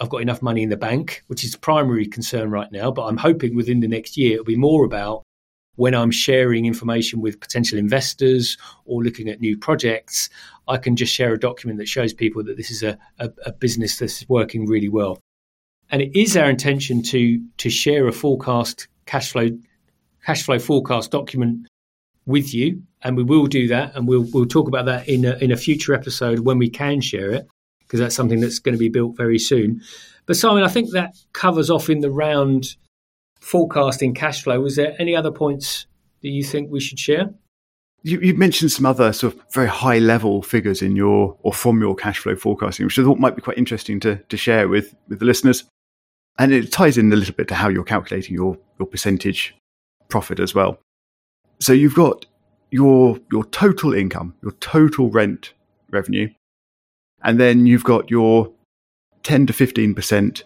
I've 0.00 0.08
got 0.08 0.22
enough 0.22 0.42
money 0.42 0.62
in 0.62 0.70
the 0.70 0.76
bank, 0.76 1.22
which 1.26 1.44
is 1.44 1.54
primary 1.56 2.06
concern 2.06 2.50
right 2.50 2.70
now. 2.72 2.90
But 2.90 3.06
I'm 3.06 3.18
hoping 3.18 3.54
within 3.54 3.80
the 3.80 3.88
next 3.88 4.16
year 4.16 4.34
it'll 4.34 4.44
be 4.44 4.56
more 4.56 4.84
about 4.84 5.22
when 5.76 5.94
I'm 5.94 6.10
sharing 6.10 6.66
information 6.66 7.22
with 7.22 7.40
potential 7.40 7.78
investors 7.78 8.58
or 8.84 9.02
looking 9.02 9.28
at 9.28 9.40
new 9.40 9.56
projects, 9.56 10.28
I 10.68 10.76
can 10.76 10.94
just 10.94 11.14
share 11.14 11.32
a 11.32 11.38
document 11.38 11.78
that 11.78 11.88
shows 11.88 12.12
people 12.12 12.44
that 12.44 12.58
this 12.58 12.70
is 12.70 12.82
a, 12.82 12.98
a, 13.18 13.30
a 13.46 13.52
business 13.52 13.98
that's 13.98 14.28
working 14.28 14.66
really 14.66 14.90
well. 14.90 15.18
And 15.90 16.02
it 16.02 16.14
is 16.14 16.36
our 16.36 16.50
intention 16.50 17.02
to 17.04 17.42
to 17.58 17.70
share 17.70 18.06
a 18.06 18.12
forecast 18.12 18.88
cash 19.06 19.32
flow 19.32 19.48
cash 20.24 20.42
flow 20.42 20.58
forecast 20.58 21.10
document 21.10 21.66
with 22.30 22.54
you, 22.54 22.82
and 23.02 23.16
we 23.16 23.22
will 23.22 23.46
do 23.46 23.68
that, 23.68 23.94
and 23.94 24.06
we'll 24.08 24.26
we'll 24.32 24.46
talk 24.46 24.68
about 24.68 24.86
that 24.86 25.08
in 25.08 25.24
a, 25.24 25.36
in 25.36 25.50
a 25.50 25.56
future 25.56 25.94
episode 25.94 26.40
when 26.40 26.58
we 26.58 26.70
can 26.70 27.00
share 27.00 27.32
it, 27.32 27.46
because 27.80 28.00
that's 28.00 28.14
something 28.14 28.40
that's 28.40 28.58
going 28.58 28.74
to 28.74 28.78
be 28.78 28.88
built 28.88 29.16
very 29.16 29.38
soon. 29.38 29.80
But 30.26 30.36
Simon, 30.36 30.62
I 30.62 30.68
think 30.68 30.92
that 30.92 31.16
covers 31.32 31.70
off 31.70 31.90
in 31.90 32.00
the 32.00 32.10
round 32.10 32.76
forecasting 33.40 34.14
cash 34.14 34.42
flow. 34.42 34.60
Was 34.60 34.76
there 34.76 34.94
any 34.98 35.16
other 35.16 35.32
points 35.32 35.86
that 36.22 36.28
you 36.28 36.44
think 36.44 36.70
we 36.70 36.80
should 36.80 36.98
share? 36.98 37.30
You, 38.02 38.18
you, 38.20 38.34
mentioned 38.34 38.72
some 38.72 38.86
other 38.86 39.12
sort 39.12 39.34
of 39.34 39.40
very 39.52 39.68
high 39.68 39.98
level 39.98 40.40
figures 40.40 40.80
in 40.80 40.96
your 40.96 41.36
or 41.42 41.52
from 41.52 41.80
your 41.82 41.94
cash 41.94 42.18
flow 42.18 42.34
forecasting, 42.34 42.86
which 42.86 42.98
I 42.98 43.02
thought 43.02 43.18
might 43.18 43.36
be 43.36 43.42
quite 43.42 43.58
interesting 43.58 44.00
to, 44.00 44.16
to 44.16 44.36
share 44.38 44.68
with, 44.68 44.94
with 45.08 45.18
the 45.18 45.26
listeners 45.26 45.64
and 46.40 46.52
it 46.52 46.72
ties 46.72 46.96
in 46.96 47.12
a 47.12 47.16
little 47.16 47.34
bit 47.34 47.48
to 47.48 47.54
how 47.54 47.68
you're 47.68 47.84
calculating 47.84 48.34
your, 48.34 48.56
your 48.78 48.86
percentage 48.86 49.54
profit 50.08 50.40
as 50.40 50.54
well. 50.54 50.78
So 51.60 51.72
you've 51.72 51.94
got 51.94 52.26
your 52.70 53.18
your 53.30 53.44
total 53.46 53.92
income, 53.92 54.34
your 54.42 54.52
total 54.52 55.10
rent 55.10 55.52
revenue, 55.90 56.30
and 57.22 57.38
then 57.38 57.66
you've 57.66 57.84
got 57.84 58.10
your 58.10 58.52
10 59.22 59.46
to 59.46 59.52
15 59.52 59.94
percent 59.94 60.44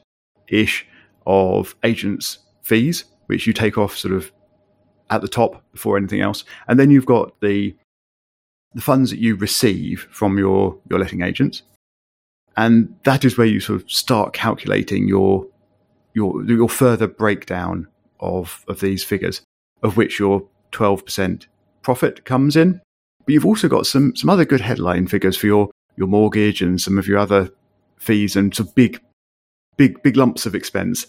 ish 0.48 0.86
of 1.26 1.74
agents' 1.84 2.38
fees, 2.62 3.04
which 3.26 3.46
you 3.46 3.52
take 3.52 3.78
off 3.78 3.96
sort 3.96 4.14
of 4.14 4.32
at 5.10 5.20
the 5.20 5.28
top 5.28 5.62
before 5.72 5.96
anything 5.96 6.20
else, 6.20 6.44
and 6.66 6.78
then 6.78 6.90
you've 6.90 7.06
got 7.06 7.38
the 7.40 7.76
the 8.74 8.82
funds 8.82 9.10
that 9.10 9.20
you 9.20 9.36
receive 9.36 10.08
from 10.10 10.36
your 10.36 10.78
your 10.90 10.98
letting 10.98 11.22
agents, 11.22 11.62
and 12.56 12.96
that 13.04 13.24
is 13.24 13.38
where 13.38 13.46
you 13.46 13.60
sort 13.60 13.82
of 13.82 13.90
start 13.90 14.32
calculating 14.32 15.06
your 15.06 15.46
your 16.12 16.44
your 16.44 16.68
further 16.68 17.06
breakdown 17.06 17.86
of 18.18 18.64
of 18.66 18.80
these 18.80 19.04
figures, 19.04 19.42
of 19.82 19.96
which 19.96 20.18
your 20.18 20.48
twelve 20.74 21.04
percent 21.04 21.46
profit 21.82 22.24
comes 22.26 22.56
in. 22.56 22.80
But 23.24 23.32
you've 23.32 23.46
also 23.46 23.68
got 23.68 23.86
some 23.86 24.14
some 24.14 24.28
other 24.28 24.44
good 24.44 24.60
headline 24.60 25.06
figures 25.06 25.36
for 25.36 25.46
your 25.46 25.70
your 25.96 26.08
mortgage 26.08 26.60
and 26.60 26.80
some 26.80 26.98
of 26.98 27.08
your 27.08 27.18
other 27.18 27.50
fees 27.96 28.36
and 28.36 28.54
some 28.54 28.68
big 28.74 29.00
big 29.78 30.02
big 30.02 30.16
lumps 30.16 30.44
of 30.44 30.54
expense. 30.54 31.06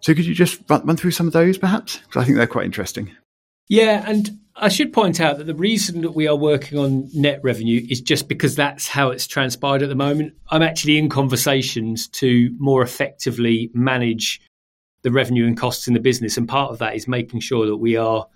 So 0.00 0.14
could 0.14 0.26
you 0.26 0.34
just 0.34 0.60
run, 0.68 0.86
run 0.86 0.96
through 0.96 1.10
some 1.10 1.26
of 1.26 1.32
those, 1.32 1.58
perhaps? 1.58 1.96
Because 1.96 2.22
I 2.22 2.24
think 2.24 2.36
they're 2.36 2.46
quite 2.46 2.66
interesting. 2.66 3.10
Yeah, 3.68 4.04
and 4.06 4.38
I 4.54 4.68
should 4.68 4.92
point 4.92 5.20
out 5.20 5.38
that 5.38 5.44
the 5.44 5.54
reason 5.54 6.02
that 6.02 6.12
we 6.12 6.28
are 6.28 6.36
working 6.36 6.78
on 6.78 7.08
net 7.12 7.40
revenue 7.42 7.84
is 7.90 8.00
just 8.00 8.28
because 8.28 8.54
that's 8.54 8.86
how 8.86 9.10
it's 9.10 9.26
transpired 9.26 9.82
at 9.82 9.88
the 9.88 9.96
moment. 9.96 10.34
I'm 10.50 10.62
actually 10.62 10.98
in 10.98 11.08
conversations 11.08 12.06
to 12.08 12.54
more 12.58 12.82
effectively 12.82 13.70
manage 13.74 14.40
the 15.02 15.10
revenue 15.10 15.46
and 15.46 15.56
costs 15.56 15.88
in 15.88 15.94
the 15.94 16.00
business. 16.00 16.36
And 16.36 16.48
part 16.48 16.70
of 16.70 16.78
that 16.78 16.94
is 16.94 17.08
making 17.08 17.40
sure 17.40 17.66
that 17.66 17.76
we 17.76 17.96
are 17.96 18.26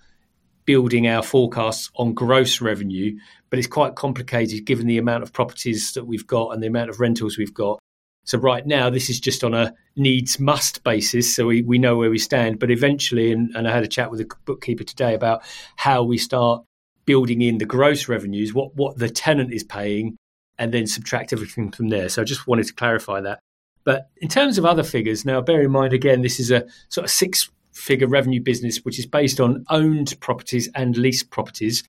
building 0.65 1.07
our 1.07 1.23
forecasts 1.23 1.89
on 1.95 2.13
gross 2.13 2.61
revenue. 2.61 3.17
But 3.49 3.59
it's 3.59 3.67
quite 3.67 3.95
complicated 3.95 4.65
given 4.65 4.87
the 4.87 4.97
amount 4.97 5.23
of 5.23 5.33
properties 5.33 5.91
that 5.93 6.05
we've 6.05 6.27
got 6.27 6.49
and 6.49 6.63
the 6.63 6.67
amount 6.67 6.89
of 6.89 6.99
rentals 6.99 7.37
we've 7.37 7.53
got. 7.53 7.79
So 8.23 8.37
right 8.37 8.65
now, 8.65 8.89
this 8.89 9.09
is 9.09 9.19
just 9.19 9.43
on 9.43 9.53
a 9.53 9.73
needs 9.95 10.39
must 10.39 10.83
basis. 10.83 11.35
So 11.35 11.47
we, 11.47 11.63
we 11.63 11.77
know 11.77 11.97
where 11.97 12.09
we 12.09 12.19
stand. 12.19 12.59
But 12.59 12.71
eventually, 12.71 13.31
and, 13.31 13.53
and 13.55 13.67
I 13.67 13.71
had 13.71 13.83
a 13.83 13.87
chat 13.87 14.11
with 14.11 14.21
a 14.21 14.27
bookkeeper 14.45 14.83
today 14.83 15.13
about 15.13 15.41
how 15.75 16.03
we 16.03 16.17
start 16.17 16.63
building 17.05 17.41
in 17.41 17.57
the 17.57 17.65
gross 17.65 18.07
revenues, 18.07 18.53
what, 18.53 18.75
what 18.75 18.97
the 18.97 19.09
tenant 19.09 19.51
is 19.51 19.63
paying, 19.63 20.17
and 20.59 20.71
then 20.71 20.85
subtract 20.85 21.33
everything 21.33 21.71
from 21.71 21.89
there. 21.89 22.09
So 22.09 22.21
I 22.21 22.25
just 22.25 22.45
wanted 22.45 22.67
to 22.67 22.73
clarify 22.73 23.21
that. 23.21 23.39
But 23.83 24.09
in 24.17 24.29
terms 24.29 24.57
of 24.59 24.65
other 24.65 24.83
figures, 24.83 25.25
now 25.25 25.41
bear 25.41 25.61
in 25.61 25.71
mind 25.71 25.93
again, 25.93 26.21
this 26.21 26.39
is 26.39 26.51
a 26.51 26.67
sort 26.89 27.05
of 27.05 27.11
six 27.11 27.49
figure 27.73 28.07
revenue 28.07 28.41
business 28.41 28.79
which 28.83 28.99
is 28.99 29.05
based 29.05 29.39
on 29.39 29.65
owned 29.69 30.19
properties 30.19 30.69
and 30.75 30.97
leased 30.97 31.29
properties. 31.29 31.83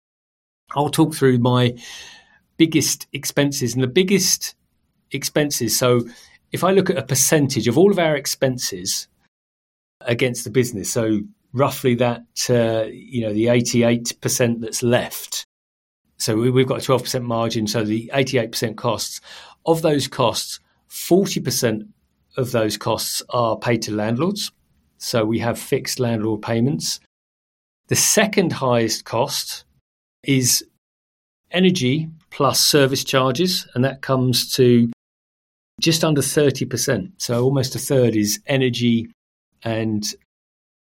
I'll 0.74 0.90
talk 0.90 1.14
through 1.14 1.38
my 1.38 1.76
biggest 2.56 3.06
expenses 3.12 3.74
and 3.74 3.82
the 3.82 3.88
biggest 3.88 4.54
expenses. 5.10 5.78
So 5.78 6.02
if 6.52 6.64
I 6.64 6.72
look 6.72 6.90
at 6.90 6.98
a 6.98 7.02
percentage 7.02 7.68
of 7.68 7.78
all 7.78 7.90
of 7.90 7.98
our 7.98 8.16
expenses 8.16 9.08
against 10.00 10.44
the 10.44 10.50
business, 10.50 10.90
so 10.90 11.20
roughly 11.52 11.94
that 11.96 12.22
uh, 12.48 12.88
you 12.90 13.22
know 13.22 13.32
the 13.32 13.46
88% 13.46 14.60
that's 14.60 14.82
left. 14.82 15.46
So 16.18 16.36
we've 16.36 16.68
got 16.68 16.88
a 16.88 16.92
12% 16.92 17.24
margin, 17.24 17.66
so 17.66 17.84
the 17.84 18.10
88% 18.14 18.76
costs 18.76 19.20
of 19.66 19.82
those 19.82 20.06
costs, 20.06 20.60
40% 20.88 21.88
of 22.36 22.52
those 22.52 22.76
costs 22.76 23.22
are 23.30 23.58
paid 23.58 23.82
to 23.82 23.92
landlords. 23.92 24.52
So 25.02 25.24
we 25.24 25.40
have 25.40 25.58
fixed 25.58 25.98
landlord 25.98 26.42
payments. 26.42 27.00
The 27.88 27.96
second 27.96 28.52
highest 28.52 29.04
cost 29.04 29.64
is 30.22 30.64
energy 31.50 32.08
plus 32.30 32.60
service 32.60 33.02
charges, 33.02 33.66
and 33.74 33.84
that 33.84 34.00
comes 34.00 34.54
to 34.54 34.92
just 35.80 36.04
under 36.04 36.20
30%. 36.20 37.10
So 37.18 37.42
almost 37.42 37.74
a 37.74 37.80
third 37.80 38.14
is 38.14 38.40
energy 38.46 39.10
and 39.64 40.04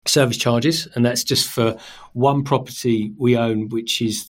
service 0.04 0.36
charges, 0.36 0.88
and 0.94 1.06
that's 1.06 1.22
just 1.22 1.48
for 1.48 1.76
one 2.12 2.42
property 2.42 3.12
we 3.18 3.36
own, 3.36 3.68
which 3.68 4.02
is 4.02 4.26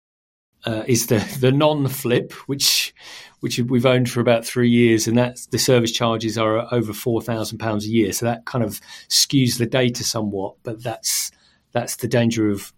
uh, 0.65 0.84
is 0.88 1.08
the 1.08 1.19
the 1.39 1.51
non 1.51 1.88
flip, 1.88 2.34
which 2.47 2.93
which 3.39 3.60
we've 3.60 3.86
owned 3.86 4.10
for 4.10 4.19
about 4.19 4.45
three 4.45 4.69
years, 4.69 5.08
and 5.08 5.17
that's 5.17 5.45
the 5.47 5.60
service 5.60 5.91
charges 5.91 6.38
are 6.38 6.73
over 6.73 6.93
four 6.93 7.21
thousand 7.21 7.60
pounds 7.60 7.86
a 7.86 7.89
year. 7.89 8.12
So 8.12 8.25
that 8.25 8.45
kind 8.45 8.63
of 8.63 8.82
skews 9.10 9.58
the 9.58 9.67
data 9.67 10.04
somewhat, 10.04 10.56
but 10.63 10.82
that's 10.82 11.32
that's 11.71 11.97
the 11.97 12.08
danger 12.08 12.49
of 12.49 12.73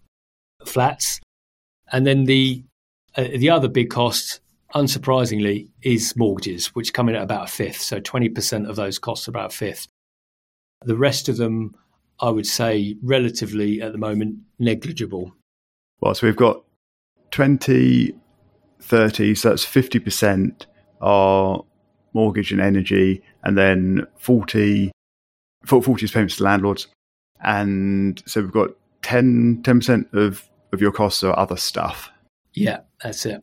flats. 0.66 1.20
And 1.90 2.06
then 2.06 2.24
the 2.24 2.62
uh, 3.16 3.28
the 3.36 3.50
other 3.50 3.68
big 3.68 3.90
cost, 3.90 4.40
unsurprisingly, 4.74 5.68
is 5.82 6.14
mortgages, 6.16 6.74
which 6.74 6.92
come 6.92 7.08
in 7.08 7.14
at 7.14 7.22
about 7.22 7.48
a 7.48 7.52
fifth. 7.52 7.80
So 7.80 8.00
twenty 8.00 8.28
percent 8.28 8.68
of 8.68 8.76
those 8.76 8.98
costs 8.98 9.26
are 9.28 9.30
about 9.30 9.54
a 9.54 9.56
fifth. 9.56 9.86
The 10.84 10.96
rest 10.96 11.28
of 11.28 11.38
them, 11.38 11.74
I 12.20 12.28
would 12.30 12.46
say, 12.46 12.96
relatively 13.02 13.80
at 13.80 13.92
the 13.92 13.98
moment 13.98 14.40
negligible. 14.58 15.32
Well, 16.00 16.14
so 16.14 16.26
we've 16.26 16.36
got 16.36 16.62
20, 17.30 18.14
30, 18.80 19.34
so 19.34 19.48
that's 19.50 19.64
50% 19.64 20.66
are 21.00 21.62
mortgage 22.14 22.52
and 22.52 22.60
energy, 22.60 23.22
and 23.44 23.56
then 23.56 24.06
40, 24.18 24.90
40 25.64 26.04
is 26.04 26.10
payments 26.10 26.36
to 26.36 26.44
landlords. 26.44 26.88
And 27.42 28.22
so 28.26 28.40
we've 28.40 28.52
got 28.52 28.70
10, 29.02 29.62
10% 29.62 30.14
of, 30.14 30.48
of 30.72 30.80
your 30.80 30.92
costs 30.92 31.22
are 31.22 31.38
other 31.38 31.56
stuff. 31.56 32.10
Yeah, 32.54 32.80
that's 33.02 33.24
it. 33.26 33.42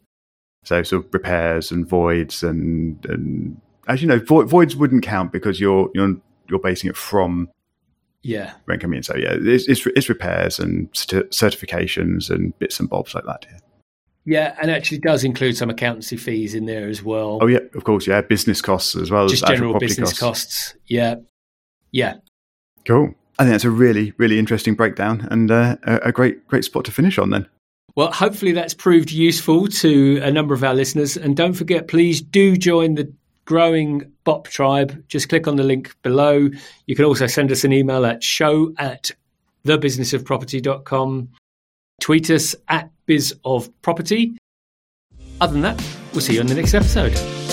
So 0.64 0.82
sort 0.84 1.06
of 1.06 1.14
repairs 1.14 1.72
and 1.72 1.88
voids 1.88 2.44
and, 2.44 3.04
and 3.06 3.62
as 3.88 4.02
you 4.02 4.08
know, 4.08 4.20
voids 4.20 4.76
wouldn't 4.76 5.04
count 5.04 5.32
because 5.32 5.60
you're, 5.60 5.90
you're, 5.94 6.16
you're 6.50 6.60
basing 6.60 6.90
it 6.90 6.98
from 6.98 7.50
yeah 8.26 8.54
rent 8.66 8.82
coming 8.82 8.98
in. 8.98 9.04
So 9.04 9.16
yeah, 9.16 9.36
it's, 9.40 9.68
it's, 9.68 9.86
it's 9.86 10.10
repairs 10.10 10.60
and 10.60 10.92
certifications 10.94 12.32
and 12.32 12.58
bits 12.58 12.80
and 12.80 12.90
bobs 12.90 13.14
like 13.14 13.26
that. 13.26 13.46
Yeah. 13.50 13.60
Yeah, 14.26 14.56
and 14.60 14.72
actually 14.72 14.98
does 15.00 15.24
include 15.24 15.56
some 15.56 15.70
accountancy 15.70 16.18
fees 16.18 16.56
in 16.56 16.66
there 16.66 16.90
as 16.90 17.04
well. 17.04 17.38
Oh 17.42 17.48
yeah, 17.48 17.60
of 17.76 17.84
course, 17.84 18.08
yeah, 18.08 18.22
business 18.22 18.62
costs 18.62 18.96
as 18.96 19.12
well. 19.12 19.28
Just 19.28 19.44
as 19.44 19.50
general 19.50 19.78
business 19.78 20.18
costs. 20.18 20.20
costs. 20.20 20.76
Yeah, 20.88 21.16
yeah. 21.92 22.16
Cool. 22.86 23.14
I 23.38 23.44
think 23.44 23.54
that's 23.54 23.66
a 23.66 23.70
really, 23.70 24.14
really 24.18 24.40
interesting 24.40 24.76
breakdown 24.76 25.28
and 25.30 25.52
uh, 25.52 25.76
a 25.86 26.12
great, 26.12 26.48
great 26.48 26.64
spot 26.64 26.86
to 26.86 26.92
finish 26.92 27.18
on. 27.18 27.30
Then. 27.30 27.48
Well, 27.96 28.12
hopefully 28.12 28.52
that's 28.52 28.74
proved 28.74 29.12
useful 29.12 29.68
to 29.68 30.20
a 30.22 30.32
number 30.32 30.54
of 30.54 30.64
our 30.64 30.74
listeners. 30.74 31.18
And 31.18 31.36
don't 31.36 31.54
forget, 31.54 31.88
please 31.88 32.22
do 32.22 32.58
join 32.58 32.96
the 32.96 33.12
growing 33.46 34.12
BOP 34.24 34.48
tribe. 34.48 35.04
Just 35.08 35.30
click 35.30 35.48
on 35.48 35.56
the 35.56 35.64
link 35.64 35.96
below. 36.02 36.50
You 36.88 36.96
can 36.96 37.06
also 37.06 37.28
send 37.28 37.52
us 37.52 37.64
an 37.64 37.72
email 37.72 38.06
at 38.06 38.24
show 38.24 38.74
at 38.78 39.12
thebusinessofproperty.com. 39.66 41.30
Tweet 42.02 42.30
us 42.30 42.56
at 42.68 42.90
bizofproperty. 43.08 44.36
Other 45.42 45.54
than 45.54 45.62
that, 45.62 45.84
we'll 46.14 46.22
see 46.22 46.36
you 46.36 46.40
on 46.40 46.48
the 46.48 46.56
next 46.56 46.74
episode. 46.74 47.45